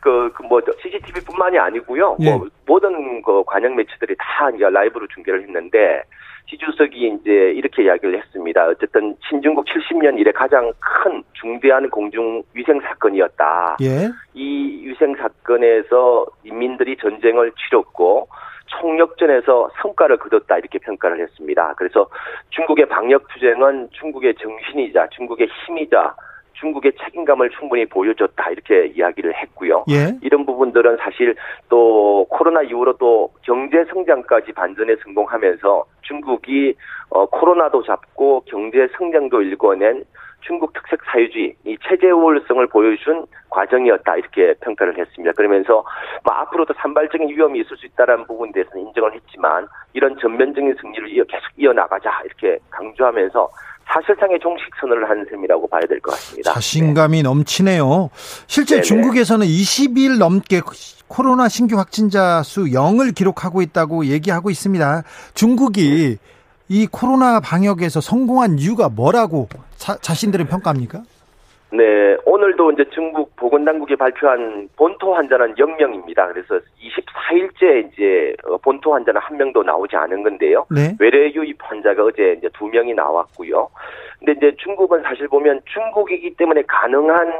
[0.00, 2.16] 그, 그 뭐 CCTV뿐만이 아니고요.
[2.20, 2.30] 예.
[2.30, 6.02] 뭐 모든 그 관영 매체들이 다 이제 라이브로 중계를 했는데
[6.46, 8.66] 시 주석이 이제 이렇게 이야기를 했습니다.
[8.66, 13.76] 어쨌든 신중국 70년 이래 가장 큰 중대한 공중 위생 사건이었다.
[13.82, 14.10] 예.
[14.34, 18.26] 이 위생 사건에서 인민들이 전쟁을 치렀고
[18.66, 21.74] 총력전에서 성과를 거뒀다 이렇게 평가를 했습니다.
[21.76, 22.08] 그래서
[22.50, 26.14] 중국의 방역 투쟁은 중국의 정신이자 중국의 힘이자
[26.60, 29.84] 중국의 책임감을 충분히 보여줬다 이렇게 이야기를 했고요.
[29.90, 30.16] 예.
[30.22, 31.34] 이런 부분들은 사실
[31.68, 36.74] 또 코로나 이후로 또 경제 성장까지 반전에 성공하면서 중국이
[37.10, 40.04] 어 코로나도 잡고 경제 성장도 일궈낸
[40.40, 45.32] 중국 특색 사회주의, 이 체제 우월성을 보여준 과정이었다 이렇게 평가를 했습니다.
[45.36, 45.84] 그러면서
[46.24, 51.24] 뭐 앞으로도 산발적인 위험이 있을 수 있다라는 부분에 대해서는 인정을 했지만 이런 전면적인 승리를 이어
[51.24, 53.48] 계속 이어나가자 이렇게 강조하면서
[53.92, 56.52] 사실상의 종식 선언을 한 셈이라고 봐야 될 것 같습니다.
[56.52, 57.22] 자신감이 네.
[57.24, 58.10] 넘치네요.
[58.46, 58.82] 실제 네네.
[58.82, 60.60] 중국에서는 20일 넘게
[61.08, 65.02] 코로나 신규 확진자 수 0을 기록하고 있다고 얘기하고 있습니다.
[65.34, 66.18] 중국이
[66.70, 71.02] 이 코로나 방역에서 성공한 이유가 뭐라고 자, 자신들은 평가합니까?
[71.72, 76.32] 네, 오늘도 이제 중국 보건당국이 발표한 본토 환자는 0명입니다.
[76.32, 80.64] 그래서 24일째 이제 어, 본토 환자는 한 명도 나오지 않은 건데요.
[80.70, 80.94] 네.
[81.00, 83.68] 외래 유입 환자가 어제 이제 두 명이 나왔고요.
[84.20, 87.32] 근데 이제 중국은 사실 보면 중국이기 때문에 가능한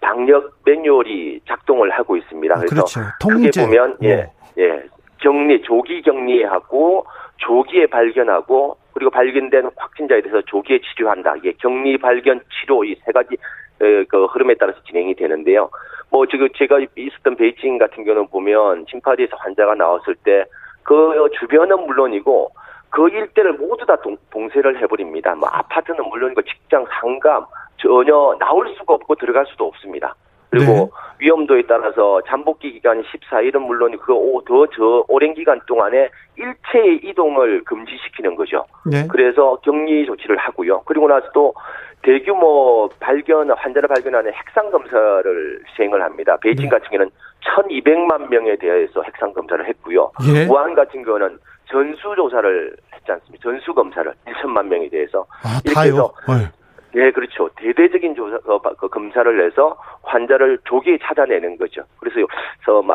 [0.00, 2.54] 방역 매뉴얼이 작동을 하고 있습니다.
[2.54, 3.00] 그래서 그렇죠.
[3.20, 3.50] 통제.
[3.62, 4.32] 보면 예, 네.
[4.58, 4.82] 예,
[5.18, 7.04] 격리 조기 격리하고
[7.38, 11.36] 조기에 발견하고 그리고 발견된 확진자에 대해서 조기에 치료한다.
[11.36, 13.36] 이게 격리 발견 치료 이 세 가지
[13.78, 15.70] 그 흐름에 따라서 진행이 되는데요.
[16.10, 20.44] 뭐 지금 제가 있었던 베이징 같은 경우는 보면 심파디에서 환자가 나왔을 때
[20.82, 22.50] 그 주변은 물론이고
[22.88, 25.34] 그 일대를 모두 다 동, 동세를 해버립니다.
[25.34, 27.44] 뭐 아파트는 물론이고 직장 상감
[27.76, 30.14] 전혀 나올 수가 없고 들어갈 수도 없습니다.
[30.50, 30.88] 그리고 네.
[31.20, 38.64] 위험도에 따라서 잠복기 기간이 14일은 물론 그더저 오랜 기간 동안에 일체의 이동을 금지시키는 거죠.
[38.86, 39.06] 네.
[39.08, 40.82] 그래서 격리 조치를 하고요.
[40.86, 41.54] 그리고 나서 또
[42.02, 46.36] 대규모 발견 환자를 발견하는 핵상 검사를 시행을 합니다.
[46.40, 46.70] 베이징 네.
[46.70, 47.10] 같은 경우는
[47.44, 50.10] 1,200만 명에 대해서 핵상 검사를 했고요.
[50.32, 50.46] 예.
[50.46, 53.42] 우한 같은 경우는 전수 조사를 했지 않습니까?
[53.42, 55.92] 전수 검사를 1천만 명에 대해서 아, 이렇게 다요?
[55.92, 56.57] 해서 네.
[56.98, 57.48] 네, 그렇죠.
[57.54, 61.82] 대대적인 조사, 어, 그 검사를 해서 환자를 조기에 찾아내는 거죠.
[62.00, 62.26] 그래서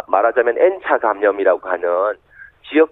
[0.07, 1.87] 말하자면 N차 감염이라고 하는
[2.67, 2.89] 지역,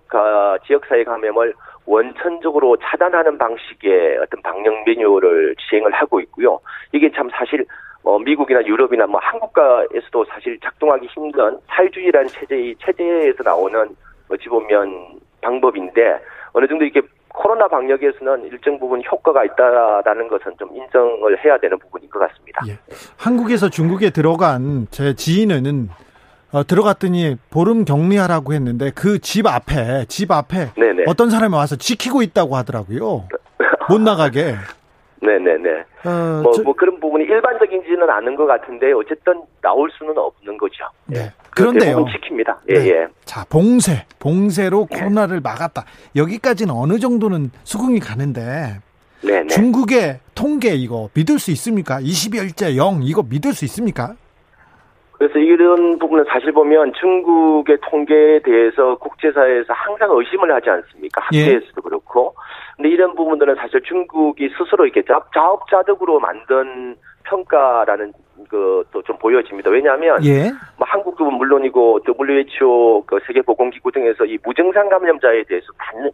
[0.66, 1.54] 지역사회 감염을
[1.86, 6.62] 원천적으로 차단하는 방식의 어떤 방역 메뉴를 시행을 하고 있고요.
[6.94, 7.66] 이게 참 사실
[8.04, 13.86] 어, 미국이나 유럽이나 뭐 한국가에서도 사실 작동하기 힘든 사회주의라는 체제, 이 체제에서 나오는
[14.30, 16.22] 어찌 보면 방법인데
[16.54, 17.02] 어느 정도 이게
[17.34, 22.62] 코로나 방역에서는 일정 부분 효과가 있다라는 것은 좀 인정을 해야 되는 부분인 것 같습니다.
[22.68, 22.78] 예.
[23.18, 25.90] 한국에서 중국에 들어간 제 지인은
[26.54, 31.04] 어, 들어갔더니 보름 격리하라고 했는데 그 집 앞에 집 앞에 네네.
[31.08, 33.28] 어떤 사람이 와서 지키고 있다고 하더라고요.
[33.90, 34.56] 못 나가게.
[35.22, 35.70] 네네네.
[36.06, 40.84] 어, 뭐, 저, 뭐 그런 부분이 일반적인지는 않은 것 같은데 어쨌든 나올 수는 없는 거죠.
[41.06, 41.32] 네.
[41.62, 41.66] 예.
[41.66, 42.06] 그런데요.
[42.06, 42.58] 지킵니다.
[42.70, 42.90] 예, 네.
[42.90, 43.08] 예.
[43.26, 45.00] 자, 봉쇄, 봉쇄로 네.
[45.00, 45.86] 코로나를 막았다.
[46.16, 48.80] 여기까지는 어느 정도는 수긍이 가는데
[49.22, 49.48] 네네.
[49.48, 52.00] 중국의 통계 이거 믿을 수 있습니까?
[52.00, 54.16] 20여일째 0 이거 믿을 수 있습니까?
[55.22, 61.28] 그래서 이런 부분은 사실 보면 중국의 통계에 대해서 국제사회에서 항상 의심을 하지 않습니까?
[61.34, 61.44] 예.
[61.44, 61.82] 학계에서도 예.
[61.84, 62.34] 그렇고.
[62.76, 66.96] 근데 이런 부분들은 사실 중국이 스스로 이렇게 자업자득으로 만든
[67.32, 68.12] 평가라는
[68.50, 69.70] 것도 좀 보여집니다.
[69.70, 70.52] 왜냐하면 예.
[70.78, 75.68] 뭐 한국도 물론이고 WHO 그 세계보건기구 등에서 이 무증상 감염자에 대해서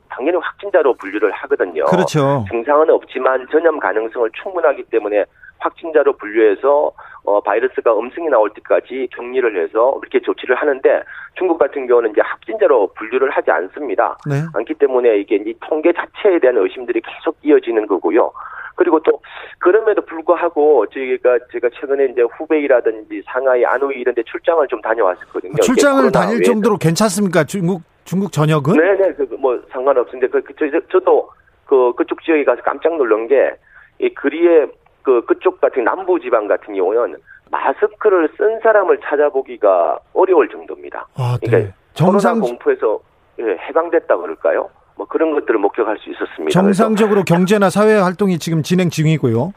[0.10, 1.86] 당연히 확진자로 분류를 하거든요.
[1.86, 2.46] 그렇죠.
[2.50, 5.26] 증상은 없지만 전염 가능성을 충분하기 때문에
[5.60, 6.92] 확진자로 분류해서
[7.24, 11.04] 어, 바이러스가 음성이 나올 때까지 격리를 해서 이렇게 조치를 하는데
[11.36, 14.18] 중국 같은 경우는 이제 확진자로 분류를 하지 않습니다.
[14.30, 14.36] 네.
[14.54, 18.32] 않기 때문에 이게 이 통계 자체에 대한 의심들이 계속 이어지는 거고요.
[18.78, 19.20] 그리고 또
[19.60, 25.56] 그럼에도 불구하고 저희가 제가 최근에 이제 후베이라든지 상하이, 안후이 이런 데 출장을 좀 다녀왔었거든요.
[25.62, 27.44] 출장을 다닐 정도로 괜찮습니까?
[27.44, 28.74] 중국 중국 전역은?
[28.78, 29.14] 네, 네.
[29.14, 31.30] 그, 뭐 상관없는데 그, 그 저, 저도
[31.66, 33.52] 그 그쪽 지역에 가서 깜짝 놀란 게
[34.00, 34.68] 이 그리에
[35.02, 37.18] 그 그쪽 같은 남부 지방 같은 경우는
[37.50, 41.08] 마스크를 쓴 사람을 찾아보기가 어려울 정도입니다.
[41.16, 41.48] 아, 네.
[41.50, 43.00] 그러니까 정상 공포에서
[43.40, 44.70] 예, 해방됐다 그럴까요?
[44.98, 46.50] 뭐 그런 것들을 목격할 수 있었습니다.
[46.50, 49.54] 정상적으로 경제나 사회 활동이 지금 진행 중이고요.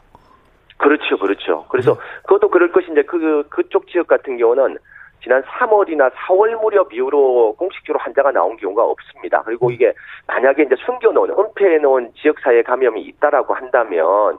[0.77, 1.65] 그렇죠, 그렇죠.
[1.69, 1.99] 그래서 네.
[2.23, 4.77] 그것도 그럴 것인데 그 그쪽 지역 같은 경우는
[5.23, 9.43] 지난 3월이나 4월 무렵 이후로 공식적으로 환자가 나온 경우가 없습니다.
[9.43, 9.73] 그리고 음.
[9.73, 9.93] 이게
[10.27, 14.37] 만약에 이제 숨겨놓은 은폐해 놓은 지역사회 감염이 있다라고 한다면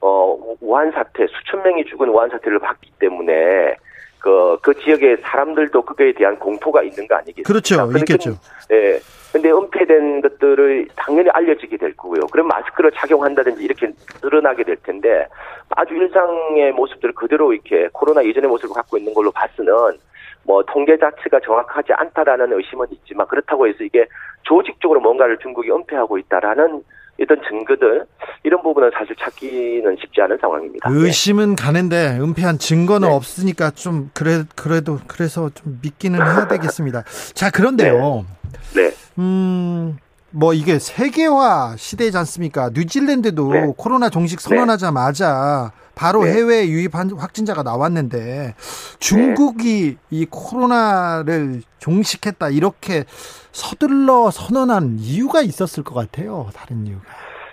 [0.00, 3.76] 어, 우한 사태, 수천 명이 죽은 우한 사태를 봤기 때문에
[4.20, 7.48] 그, 그 지역의 사람들도 그거에 대한 공포가 있는 거 아니겠습니까?
[7.48, 7.98] 그렇죠.
[7.98, 8.38] 있겠죠.
[8.70, 9.00] 예.
[9.32, 12.20] 근데 은폐된 것들을 당연히 알려지게 될 거고요.
[12.32, 15.26] 그럼 마스크를 착용한다든지 이렇게 늘어나게 될 텐데
[15.70, 19.72] 아주 일상의 모습들을 그대로 이렇게 코로나 이전의 모습을 갖고 있는 걸로 봤으는
[20.42, 24.06] 뭐 통계 자체가 정확하지 않다라는 의심은 있지만 그렇다고 해서 이게
[24.42, 26.82] 조직적으로 뭔가를 중국이 은폐하고 있다라는
[27.20, 28.06] 이런 증거들
[28.42, 30.88] 이런 부분은 사실 찾기는 쉽지 않은 상황입니다.
[30.90, 31.62] 의심은 네.
[31.62, 33.14] 가는데 은폐한 증거는 네.
[33.14, 37.04] 없으니까 좀 그래 그래도 그래서 좀 믿기는 해야 되겠습니다.
[37.34, 38.24] 자 그런데요.
[38.74, 38.88] 네.
[38.88, 38.94] 네.
[39.18, 39.98] 음
[40.30, 42.70] 뭐 이게 세계화 시대지 않습니까?
[42.72, 43.72] 뉴질랜드도 네.
[43.76, 44.48] 코로나 종식 네.
[44.48, 46.32] 선언하자마자 바로 네.
[46.32, 48.54] 해외 유입 확진자가 나왔는데
[48.98, 49.96] 중국이 네.
[50.10, 53.04] 이 코로나를 종식했다 이렇게
[53.52, 56.48] 서둘러 선언한 이유가 있었을 것 같아요.
[56.54, 57.02] 다른 이유가.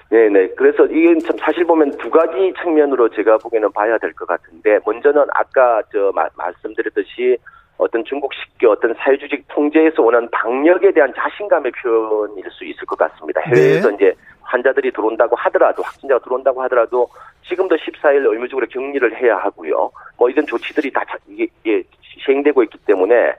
[0.09, 0.51] 네네.
[0.57, 5.26] 그래서 이게 참 사실 보면 두 가지 측면으로 제가 보기에는 봐야 될 것 같은데 먼저는
[5.34, 7.38] 아까 저 마, 말씀드렸듯이
[7.78, 13.41] 어떤 중국식 어떤 사회주직 통제에서 오는 방역에 대한 자신감의 표현일 수 있을 것 같습니다.
[13.41, 13.95] 해외에서 네.
[13.95, 14.14] 이제
[14.48, 17.08] 환자들이 들어온다고 하더라도 확진자가 들어온다고 하더라도
[17.48, 19.91] 지금도 14일 의무적으로 격리를 해야 하고요.
[20.18, 21.84] 뭐 이런 조치들이 다 이게, 이게
[22.24, 23.34] 시행되고 있기 때문에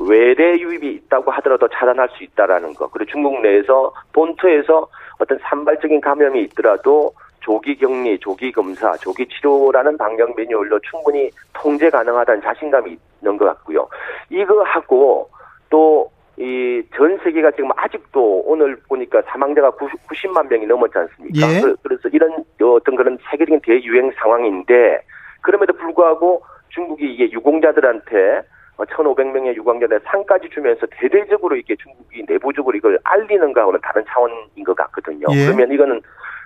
[0.00, 2.88] 외래 유입이 있다고 하더라도 차단할 수 있다라는 거.
[2.88, 4.88] 그리고 중국 내에서 본토에서
[5.18, 12.42] 어떤 산발적인 감염이 있더라도 조기 격리, 조기 검사, 조기 치료라는 방역 매뉴얼로 충분히 통제 가능하다는
[12.42, 13.88] 자신감이 있는 것 같고요.
[14.28, 15.30] 이거 하고
[15.70, 21.48] 또 이 전 세계가 지금 아직도 오늘 보니까 사망자가 90, 만 명이 넘었지 않습니까?
[21.48, 21.74] 예.
[21.82, 25.02] 그래서 이런 어떤 그런 세계적인 대유행 상황인데
[25.40, 28.42] 그럼에도 불구하고 중국이 이게 유공자들한테
[28.76, 35.26] 1,500명의 유광자들 상까지 주면서 대대적으로 이게 중국이 내부적으로 이걸 알리는가하고는 다른 차원인 것 같거든요.
[35.32, 35.46] 예.
[35.46, 36.00] 그러면 이거는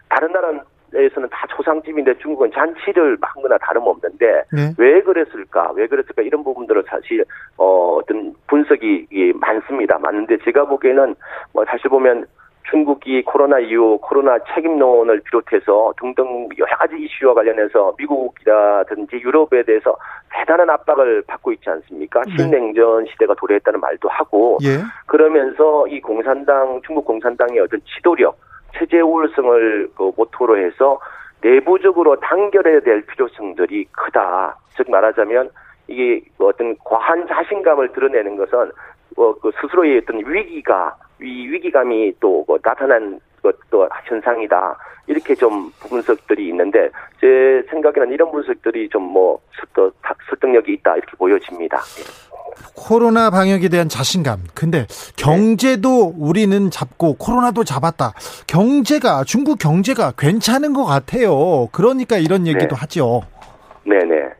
[0.08, 0.52] 다른 나라
[0.94, 4.74] 에서는 다 초상집인데 중국은 잔치를 한 거나 다름없는데 네.
[4.78, 5.72] 왜 그랬을까?
[5.74, 6.22] 왜 그랬을까?
[6.22, 7.24] 이런 부분들은 사실
[7.56, 9.98] 어, 어떤 분석이 많습니다.
[9.98, 11.14] 많은데 제가 보기에는
[11.52, 12.26] 뭐 사실 보면
[12.70, 19.96] 중국이 코로나 이후 코로나 책임론을 비롯해서 등등 여러 가지 이슈와 관련해서 미국이라든지 유럽에 대해서
[20.30, 22.22] 대단한 압박을 받고 있지 않습니까?
[22.22, 22.36] 네.
[22.36, 24.82] 신냉전 시대가 도래했다는 말도 하고 예.
[25.06, 28.38] 그러면서 이 공산당 중국 공산당의 어떤 지도력
[28.76, 30.98] 체제 우월성을 그 모토로 해서
[31.42, 34.56] 내부적으로 단결해야 될 필요성들이 크다.
[34.76, 35.50] 즉 말하자면
[35.88, 38.70] 이게 어떤 과한 자신감을 드러내는 것은
[39.16, 44.78] 뭐그 스스로의 어떤 위기가 이 위기감이 또 뭐 나타난 것도 현상이다.
[45.06, 46.88] 이렇게 좀 분석들이 있는데
[47.20, 49.40] 제 생각에는 이런 분석들이 좀뭐
[50.28, 51.80] 설득력이 있다 이렇게 보여집니다.
[52.74, 54.40] 코로나 방역에 대한 자신감.
[54.54, 54.86] 근데
[55.16, 58.12] 경제도 우리는 잡고 코로나도 잡았다.
[58.46, 61.68] 경제가 중국 경제가 괜찮은 것 같아요.
[61.72, 62.80] 그러니까 이런 얘기도 네.
[62.80, 63.22] 하죠.
[63.84, 64.30] 네네.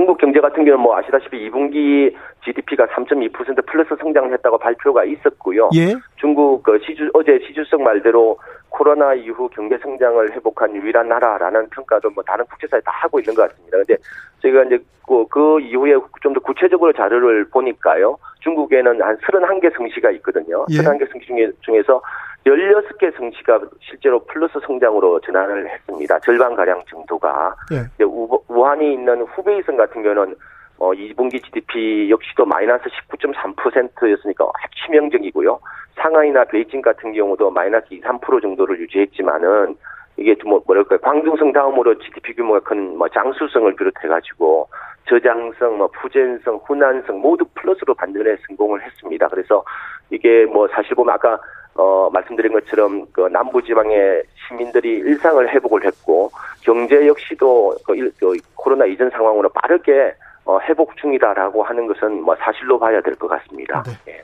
[0.00, 5.68] 중국 경제 같은 경우는 뭐 아시다시피 2분기 GDP가 3.2% 플러스 성장을 했다고 발표가 있었고요.
[5.74, 5.94] 예?
[6.16, 8.38] 중국 그 시주 어제 시주석 말대로
[8.70, 13.46] 코로나 이후 경제 성장을 회복한 유일한 나라라는 평가도 뭐 다른 국제사에 다 하고 있는 것
[13.50, 13.76] 같습니다.
[13.76, 13.96] 근데
[14.40, 15.92] 저희가 이제 그, 그 이후에
[16.22, 18.16] 좀 더 구체적으로 자료를 보니까요.
[18.40, 20.64] 중국에는 한 31개 성시가 있거든요.
[20.70, 20.78] 예?
[20.78, 22.00] 31개 성시 중에, 중에서
[22.46, 26.18] 16개 성시가 실제로 플러스 성장으로 전환을 했습니다.
[26.20, 27.54] 절반가량 정도가.
[27.72, 28.04] 예.
[28.04, 30.34] 우, 우한이 있는 후베이성 같은 경우는
[30.78, 34.50] 어, 2분기 GDP 역시도 마이너스 19.3%였으니까
[34.84, 35.60] 치명적이고요.
[35.96, 39.76] 상하이나 베이징 같은 경우도 마이너스 2, 3% 정도를 유지했지만은
[40.16, 44.68] 이게 뭐 뭐랄까 광둥성 다음으로 GDP 규모가 큰 뭐 장수성을 비롯해가지고
[45.08, 49.26] 저장성, 뭐 푸젠성, 훈안성 모두 플러스로 반전에 성공을 했습니다.
[49.28, 49.64] 그래서
[50.10, 51.40] 이게 뭐 사실 보면 아까
[51.80, 58.36] 어 말씀드린 것처럼 그 남부 지방의 시민들이 일상을 회복을 했고 경제 역시도 그, 일, 그
[58.54, 60.12] 코로나 이전 상황으로 빠르게
[60.44, 63.82] 어, 회복 중이다라고 하는 것은 뭐 사실로 봐야 될 것 같습니다.
[63.84, 63.92] 네.
[64.08, 64.22] 예.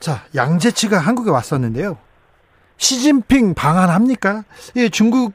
[0.00, 1.96] 자, 양재치가 한국에 왔었는데요.
[2.78, 4.44] 시진핑 방한합니까?
[4.76, 5.32] 예, 중국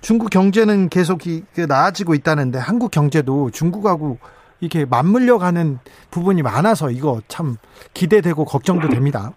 [0.00, 1.20] 중국 경제는 계속
[1.54, 4.18] 그 나아지고 있다는데 한국 경제도 중국하고
[4.60, 5.78] 이렇게 맞물려 가는
[6.10, 7.56] 부분이 많아서 이거 참
[7.94, 9.32] 기대되고 걱정도 됩니다.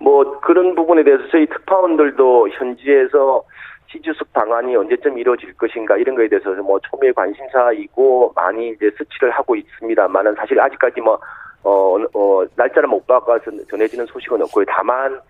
[0.00, 3.44] 뭐 그런 부분에 대해서 저희 특파원들도 현지에서
[3.88, 9.56] 시주숙 방안이 언제쯤 이루어질 것인가 이런 거에 대해서 뭐 초미의 관심사이고 많이 이제 스치를 하고
[9.56, 11.18] 있습니다만은 사실 아직까지 뭐
[11.62, 14.64] 어, 어, 날짜를 못 바꿔서 전해지는 소식은 없고요.
[14.68, 15.20] 다만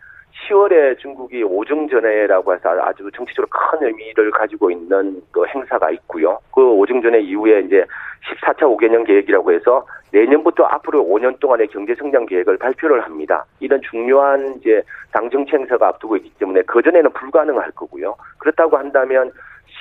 [0.49, 6.39] 10월에 중국이 오중전회라고 해서 아주 정치적으로 큰 의미를 가지고 있는 그 행사가 있고요.
[6.55, 7.85] 그 오중전회 이후에 이제
[8.28, 13.45] 14차 5개년 계획이라고 해서 내년부터 앞으로 5년 동안의 경제 성장 계획을 발표를 합니다.
[13.61, 18.16] 이런 중요한 이제 당 정치 행사가 앞두고 있기 때문에 그 전에는 불가능할 거고요.
[18.39, 19.33] 그렇다고 한다면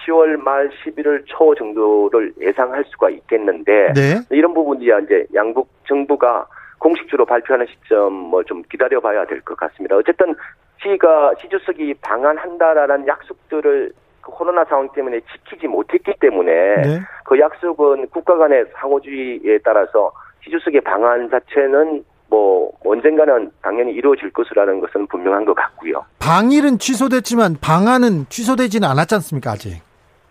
[0.05, 4.19] 10월 말 11월 초 정도를 예상할 수가 있겠는데 네.
[4.29, 6.47] 이런 부분이 이제 양국 정부가
[6.79, 9.95] 공식적으로 발표하는 시점 뭐 좀 기다려봐야 될 것 같습니다.
[9.95, 10.33] 어쨌든
[10.81, 16.51] 시가 시 주석이 방한한다라는 약속들을 그 코로나 상황 때문에 지키지 못했기 때문에
[16.81, 16.99] 네.
[17.25, 20.11] 그 약속은 국가 간의 상호주의에 따라서
[20.41, 26.05] 시 주석의 방안 자체는 뭐 언젠가는 당연히 이루어질 것이라는 것은 분명한 것 같고요.
[26.19, 29.81] 방일은 취소됐지만 방안은 취소되지는 않았지 않습니까 아직?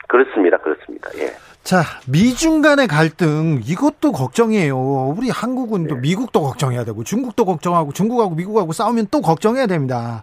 [0.06, 1.10] 그렇습니다, 그렇습니다.
[1.18, 1.26] 예.
[1.68, 5.14] 자, 미중 간의 갈등 이것도 걱정이에요.
[5.14, 6.00] 우리 한국은 또 네.
[6.00, 10.22] 미국도 걱정해야 되고 중국도 걱정하고 중국하고 미국하고 싸우면 또 걱정해야 됩니다.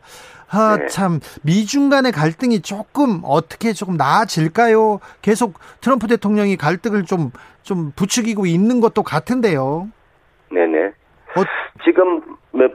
[0.49, 0.87] 아, 네.
[0.87, 4.99] 참 미중 간의 갈등이 조금 어떻게 조금 나아질까요?
[5.21, 9.87] 계속 트럼프 대통령이 갈등을 좀좀 부추기고 있는 것도 같은데요.
[10.51, 10.93] 네 네.
[11.37, 11.43] 어,
[11.83, 12.21] 지금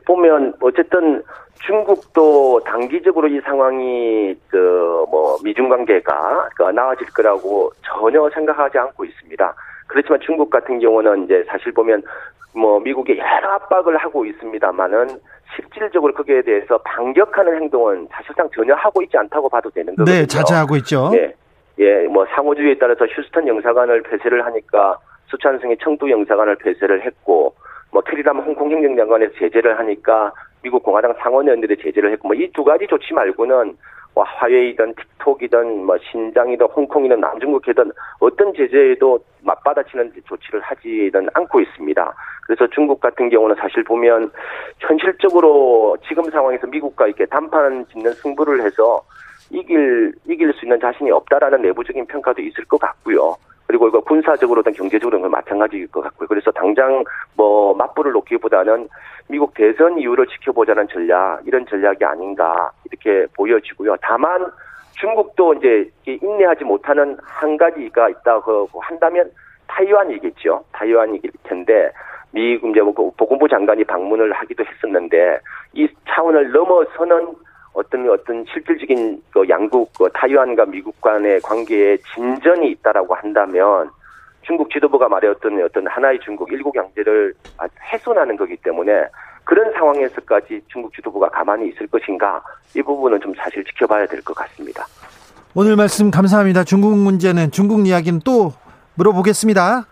[0.06, 1.22] 보면 어쨌든
[1.66, 9.54] 중국도 단기적으로 이 상황이 그 뭐 미중 관계가 그 나아질 거라고 전혀 생각하지 않고 있습니다.
[9.88, 12.02] 그렇지만 중국 같은 경우는 이제 사실 보면
[12.54, 15.08] 뭐 미국이 여러 압박을 하고 있습니다만은
[15.56, 20.20] 실질적으로 거기에 대해서 반격하는 행동은 사실상 전혀 하고 있지 않다고 봐도 되는 거거든요.
[20.20, 21.10] 네, 자제하고 있죠.
[21.14, 21.34] 예,
[21.78, 24.96] 예, 뭐 상호주의에 따라서 휴스턴 영사관을 폐쇄를 하니까
[25.26, 27.54] 수찬승의 청도 영사관을 폐쇄를 했고
[27.92, 30.32] 뭐 캐리람 홍콩 행정장관에서 제재를 하니까
[30.62, 33.76] 미국 공화당 상원의원들이 제재를 했고 뭐 이 두 가지 조치 말고는
[34.14, 42.14] 뭐 화웨이든 틱톡이든 뭐 신장이든 홍콩이든 남중국이든 어떤 제재에도 맞받아치는 조치를 하지는 않고 있습니다.
[42.46, 44.30] 그래서 중국 같은 경우는 사실 보면
[44.80, 49.00] 현실적으로 지금 상황에서 미국과 이렇게 단판 짓는 승부를 해서
[49.50, 53.36] 이길 이길 수 있는 자신이 없다라는 내부적인 평가도 있을 것 같고요.
[53.70, 56.26] 그리고 이거 군사적으로든 경제적으로든 마찬가지일 것 같고요.
[56.26, 57.04] 그래서 당장
[57.36, 58.88] 뭐 맞불을 놓기보다는
[59.28, 63.94] 미국 대선 이후를 지켜보자는 전략 이런 전략이 아닌가 이렇게 보여지고요.
[64.02, 64.44] 다만
[64.94, 69.30] 중국도 이제 인내하지 못하는 한 가지가 있다고 한다면
[69.68, 70.64] 타이완이겠죠.
[70.72, 71.92] 타이완이길 텐데
[72.32, 75.38] 미국 이제 뭐그 보건부 장관이 방문을 하기도 했었는데
[75.74, 77.36] 이 차원을 넘어서는
[77.72, 83.90] 어떤 어떤 실질적인 그 양국 그 타이완과 미국 간의 관계에 진전이 있다라고 한다면
[84.42, 87.34] 중국 지도부가 말했던 어떤 하나의 중국 일국 양제를
[87.92, 88.92] 훼손하는 거기 때문에
[89.44, 92.42] 그런 상황에서까지 중국 지도부가 가만히 있을 것인가
[92.74, 94.84] 이 부분은 좀 사실 지켜봐야 될 것 같습니다.
[95.54, 96.64] 오늘 말씀 감사합니다.
[96.64, 98.52] 중국 문제는 중국 이야기는 또
[98.94, 99.84] 물어보겠습니다.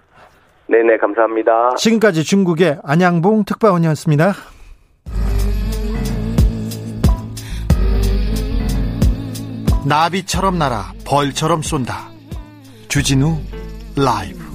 [0.68, 1.74] 네네 감사합니다.
[1.76, 4.32] 지금까지 중국의 안양봉 특파원이었습니다.
[9.88, 12.10] 나비처럼 날아 벌처럼 쏜다.
[12.88, 13.40] 주진우
[13.96, 14.46] 라이브.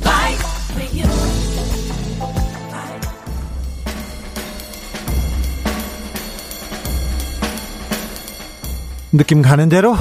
[9.11, 9.95] 느낌 가는 대로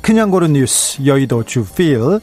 [0.00, 2.20] 그냥 고른 뉴스 여의도 주필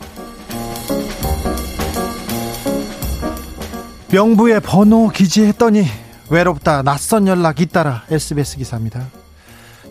[4.11, 5.85] 명부에 번호 기재했더니
[6.29, 9.07] 외롭다 낯선 연락 잇따라 SBS 기사입니다.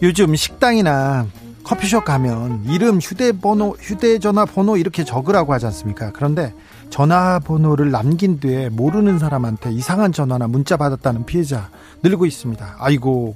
[0.02, 1.26] 요즘 식당이나
[1.68, 6.12] 커피숍 가면 이름, 휴대번호, 휴대전화 번호 이렇게 적으라고 하지 않습니까?
[6.14, 6.54] 그런데
[6.88, 11.68] 전화번호를 남긴 뒤에 모르는 사람한테 이상한 전화나 문자 받았다는 피해자
[12.02, 12.76] 늘고 있습니다.
[12.78, 13.34] 아이고,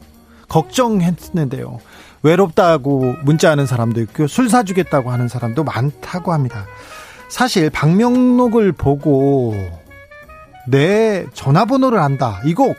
[0.48, 1.78] 걱정했는데요.
[2.22, 6.64] 외롭다고 문자하는 사람도 있고 술 사주겠다고 하는 사람도 많다고 합니다.
[7.28, 9.54] 사실 방명록을 보고
[10.66, 12.40] 내 전화번호를 안다.
[12.46, 12.74] 이거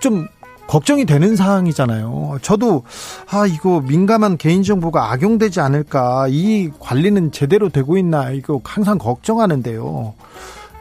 [0.00, 0.26] 좀
[0.66, 2.38] 걱정이 되는 상황이잖아요.
[2.42, 2.84] 저도
[3.30, 10.14] 아 이거 민감한 개인정보가 악용되지 않을까 이 관리는 제대로 되고 있나 이거 항상 걱정하는데요.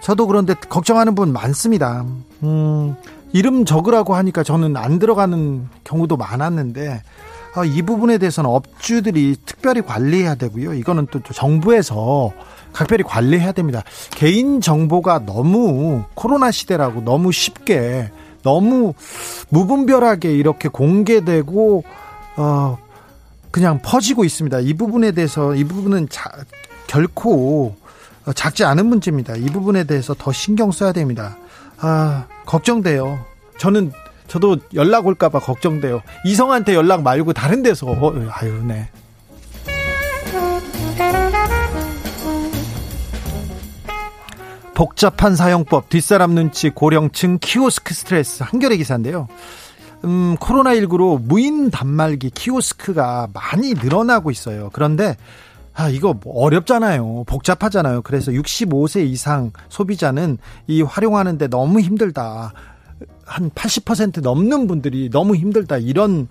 [0.01, 2.05] 저도 그런데 걱정하는 분 많습니다.
[2.43, 2.95] 음,
[3.33, 7.01] 이름 적으라고 하니까 저는 안 들어가는 경우도 많았는데
[7.53, 10.73] 아, 이 부분에 대해서는 업주들이 특별히 관리해야 되고요.
[10.73, 12.31] 이거는 또 정부에서
[12.71, 13.83] 각별히 관리해야 됩니다.
[14.11, 18.09] 개인 정보가 너무 코로나 시대라고 너무 쉽게
[18.43, 18.93] 너무
[19.49, 21.83] 무분별하게 이렇게 공개되고
[22.37, 22.77] 어
[23.51, 24.59] 그냥 퍼지고 있습니다.
[24.61, 26.31] 이 부분에 대해서 이 부분은 자,
[26.87, 27.75] 결코
[28.35, 29.35] 작지 않은 문제입니다.
[29.35, 31.37] 이 부분에 대해서 더 신경 써야 됩니다.
[31.79, 33.19] 아 걱정돼요.
[33.57, 33.91] 저는
[34.27, 36.01] 저도 연락 올까봐 걱정돼요.
[36.25, 38.89] 이성한테 연락 말고 다른 데서 어, 아유 네.
[44.73, 49.27] 복잡한 사용법, 뒷사람 눈치, 고령층, 키오스크 스트레스, 한겨레 기사인데요.
[50.03, 54.69] 음, 코로나19로 무인 단말기 키오스크가 많이 늘어나고 있어요.
[54.73, 55.15] 그런데,
[55.73, 57.25] 아, 이거 어렵잖아요.
[57.27, 58.01] 복잡하잖아요.
[58.01, 62.53] 그래서 65세 이상 소비자는 이 활용하는데 너무 힘들다.
[63.25, 65.77] 한 80% 넘는 분들이 너무 힘들다.
[65.77, 66.27] 이런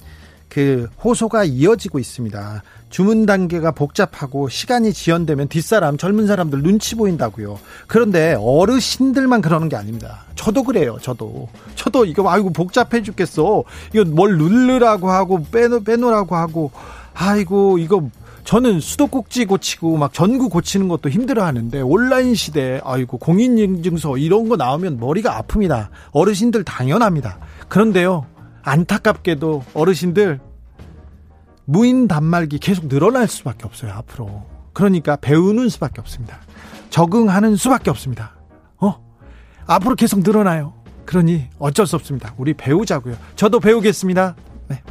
[0.51, 2.62] 그 호소가 이어지고 있습니다.
[2.90, 7.59] 주문 단계가 복잡하고 시간이 지연되면 뒷사람 젊은 사람들 눈치 보인다고요.
[7.86, 10.24] 그런데 어르신들만 그러는 게 아닙니다.
[10.34, 10.98] 저도 그래요.
[11.01, 13.62] 저도 저도 이거 아이고 복잡해 죽겠어.
[13.94, 16.72] 이거 뭘 누르라고 하고 빼놓 빼놓으라고 하고
[17.14, 18.11] 아이고 이거
[18.42, 24.57] 저는 수도꼭지 고치고 막 전구 고치는 것도 힘들어 하는데 온라인 시대 아이고 공인인증서 이런 거
[24.57, 25.88] 나오면 머리가 아픕니다.
[26.11, 27.38] 어르신들 당연합니다.
[27.68, 28.26] 그런데요.
[28.62, 30.40] 안타깝게도 어르신들
[31.64, 34.44] 무인 단말기 계속 늘어날 수밖에 없어요, 앞으로.
[34.72, 36.40] 그러니까 배우는 수밖에 없습니다.
[36.90, 38.34] 적응하는 수밖에 없습니다.
[38.78, 39.00] 어?
[39.66, 40.74] 앞으로 계속 늘어나요.
[41.04, 42.34] 그러니 어쩔 수 없습니다.
[42.38, 43.16] 우리 배우자고요.
[43.36, 44.36] 저도 배우겠습니다.
[44.68, 44.82] 네.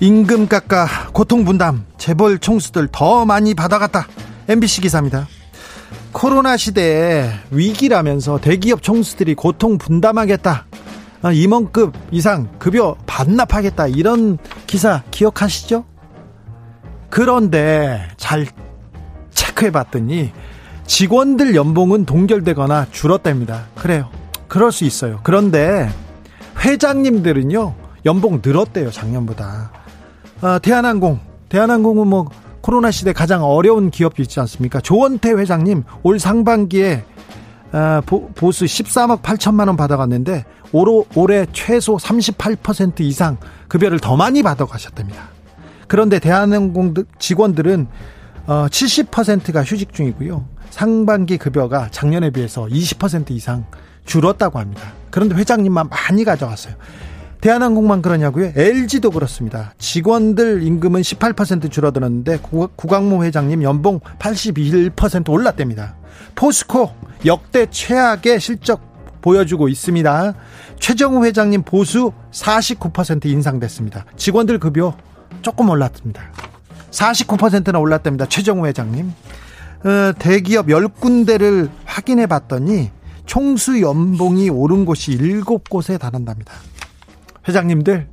[0.00, 4.06] 임금 깎아 고통 분담 재벌 총수들 더 많이 받아갔다.
[4.48, 5.28] MBC 기사입니다.
[6.22, 10.66] 코로나 시대에 위기라면서 대기업 총수들이 고통 분담하겠다.
[11.20, 13.88] 아, 임원급 이상 급여 반납하겠다.
[13.88, 15.84] 이런 기사 기억하시죠?
[17.10, 18.46] 그런데 잘
[19.32, 20.30] 체크해 봤더니
[20.86, 23.66] 직원들 연봉은 동결되거나 줄었답니다.
[23.74, 24.08] 그래요.
[24.46, 25.18] 그럴 수 있어요.
[25.24, 25.90] 그런데
[26.64, 27.74] 회장님들은요,
[28.06, 29.72] 연봉 늘었대요, 작년보다.
[30.40, 31.18] 아, 대한항공,
[31.48, 32.30] 대한항공은 뭐
[32.62, 34.80] 코로나 시대 가장 어려운 기업이 있지 않습니까?
[34.80, 37.04] 조원태 회장님 올 상반기에
[37.72, 43.36] 아, 보, 보수 13억 8천만 원 받아갔는데 올, 올해 최소 38% 이상
[43.68, 45.28] 급여를 더 많이 받아가셨답니다.
[45.88, 47.86] 그런데 대한항공 직원들은
[48.46, 50.44] 어, 70%가 휴직 중이고요.
[50.70, 53.66] 상반기 급여가 작년에 비해서 20% 이상
[54.04, 54.92] 줄었다고 합니다.
[55.10, 56.74] 그런데 회장님만 많이 가져갔어요.
[57.42, 58.52] 대한항공만 그러냐고요?
[58.54, 59.74] LG도 그렇습니다.
[59.78, 62.38] 직원들 임금은 18% 줄어들었는데
[62.76, 65.96] 구광모 회장님 연봉 81% 올랐답니다.
[66.36, 66.92] 포스코
[67.26, 68.80] 역대 최악의 실적
[69.22, 70.34] 보여주고 있습니다.
[70.78, 74.06] 최정우 회장님 보수 49% 인상됐습니다.
[74.16, 74.96] 직원들 급여
[75.42, 76.22] 조금 올랐습니다.
[76.92, 78.26] 49%나 올랐답니다.
[78.26, 79.12] 최정우 회장님.
[79.84, 82.92] 어, 대기업 10군데를 확인해 봤더니
[83.26, 86.52] 총수 연봉이 오른 곳이 7곳에 달한답니다.
[87.46, 88.08] 회장님들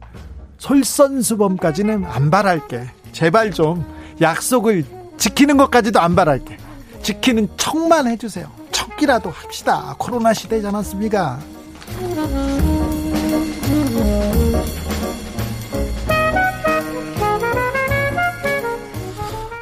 [0.58, 2.90] 솔선수범까지는 안 바랄게.
[3.12, 3.86] 제발 좀
[4.22, 4.86] 약속을
[5.18, 6.58] 지키는 것까지도 안 바랄게.
[7.02, 8.52] 지키는 척만 해주세요.
[8.72, 9.96] 척이라도 합시다.
[9.98, 11.40] 코로나 시대지 않았습니까?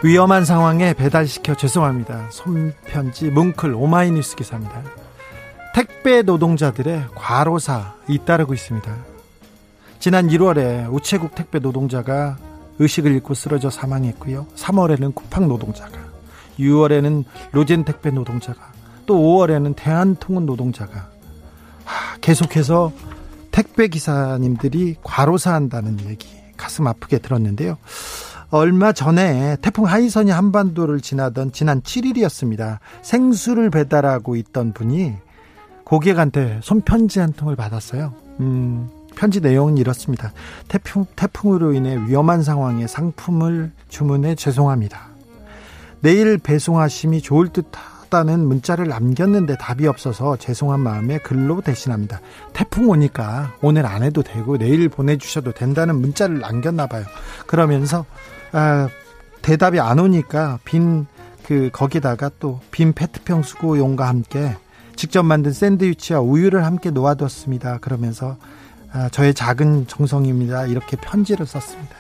[0.04, 2.28] 위험한 상황에 배달시켜 죄송합니다.
[2.30, 4.84] 손편지 뭉클 오마이뉴스 기사입니다.
[5.74, 9.17] 택배 노동자들의 과로사 잇따르고 있습니다.
[10.08, 12.38] 지난 1월에 우체국 택배 노동자가
[12.80, 14.48] 의식을 잃고 쓰러져 사망했고요.
[14.56, 16.00] 3월에는 쿠팡 노동자가,
[16.58, 18.72] 6월에는 로젠 택배 노동자가,
[19.06, 21.10] 또 5월에는 대한통운 노동자가
[22.22, 22.94] 계속해서
[23.52, 27.76] 택배 기사님들이 과로사한다는 얘기 가슴 아프게 들었는데요.
[28.50, 32.78] 얼마 전에 태풍 하이선이 한반도를 지나던 지난 7일이었습니다.
[33.02, 35.16] 생수를 배달하고 있던 분이
[35.84, 38.14] 고객한테 손편지 한 통을 받았어요.
[38.40, 40.32] 음, 편지 내용은 이렇습니다.
[40.68, 45.08] 태풍, 태풍으로 인해 위험한 상황에 상품을 주문해 죄송합니다.
[46.02, 52.22] 내일 배송하심이 좋을 듯 하다는 문자를 남겼는데 답이 없어서 죄송한 마음에 글로 대신합니다.
[52.54, 57.04] 태풍 오니까 오늘 안 해도 되고 내일 보내주셔도 된다는 문자를 남겼나 봐요.
[57.48, 58.06] 그러면서
[58.54, 58.88] 아,
[59.42, 61.08] 대답이 안 오니까 빈
[61.48, 64.58] 그 거기다가 또 빈 페트병 수고용과 함께
[64.98, 67.78] 직접 만든 샌드위치와 우유를 함께 놓아뒀습니다.
[67.78, 68.36] 그러면서
[68.92, 70.66] 아, 저의 작은 정성입니다.
[70.68, 71.96] 이렇게 편지를 썼습니다.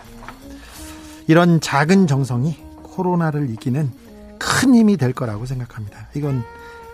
[1.28, 3.92] 이런 작은 정성이 코로나를 이기는
[4.40, 6.08] 큰 힘이 될 거라고 생각합니다.
[6.16, 6.44] 이건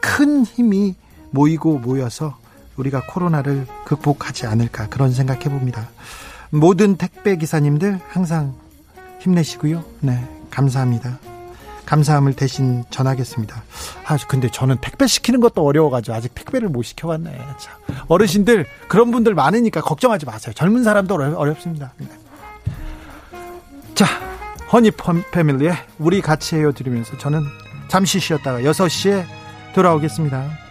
[0.01, 0.95] 큰 힘이
[1.31, 2.37] 모이고 모여서
[2.75, 5.89] 우리가 코로나를 극복하지 않을까 그런 생각해 봅니다.
[6.49, 8.55] 모든 택배 기사님들 항상
[9.19, 9.83] 힘내시고요.
[10.01, 11.32] 네, 감사합니다.
[11.85, 13.63] 감사함을 대신 전하겠습니다.
[14.05, 17.37] 아, 근데 저는 택배 시키는 것도 어려워가지고 아직 택배를 못 시켜봤네.
[17.57, 17.73] 참.
[18.07, 20.53] 어르신들 그런 분들 많으니까 걱정하지 마세요.
[20.53, 22.07] 젊은 사람도 어렵, 습니다 네.
[23.95, 24.05] 자,
[24.71, 24.91] 허니
[25.31, 27.43] 패밀리의 우리 같이 해요 드리면서 저는
[27.87, 29.25] 잠시 쉬었다가 6시에
[29.75, 30.62] 돌아오겠습니다.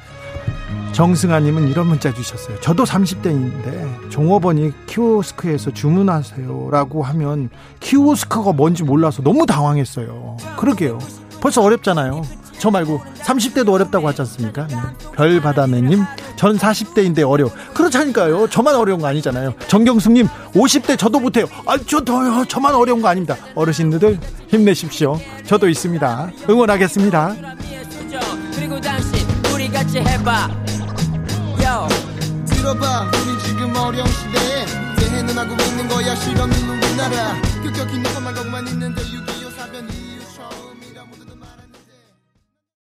[0.92, 2.60] 정승아님은 이런 문자 주셨어요.
[2.60, 7.48] 저도 30대인데 종업원이 키오스크에서 주문하세요라고 하면
[7.80, 10.36] 키오스크가 뭔지 몰라서 너무 당황했어요.
[10.58, 10.98] 그러게요.
[11.40, 12.22] 벌써 어렵잖아요.
[12.58, 14.68] 저 말고 30대도 어렵다고 하지 않습니까?
[14.68, 14.76] 네.
[15.16, 16.04] 별바다매님,
[16.36, 17.50] 전 40대인데 어려워.
[17.74, 18.46] 그렇다니까요.
[18.48, 19.54] 저만 어려운 거 아니잖아요.
[19.66, 21.46] 정경숙님, 50대 저도 못해요.
[21.66, 23.36] 아, 저, 더, 저만 어려운 거 아닙니다.
[23.56, 24.16] 어르신들
[24.46, 25.18] 힘내십시오.
[25.44, 26.30] 저도 있습니다.
[26.48, 27.34] 응원하겠습니다.
[28.54, 30.61] 그리고 당신, 우리 같이 해봐.
[32.46, 34.66] 들어봐 우리 지금 어려운 시대에.
[34.98, 37.40] 대해는 하고 있는 거야 실험은 우리나라.
[37.62, 39.02] 급격히 누가만 가고만 있는데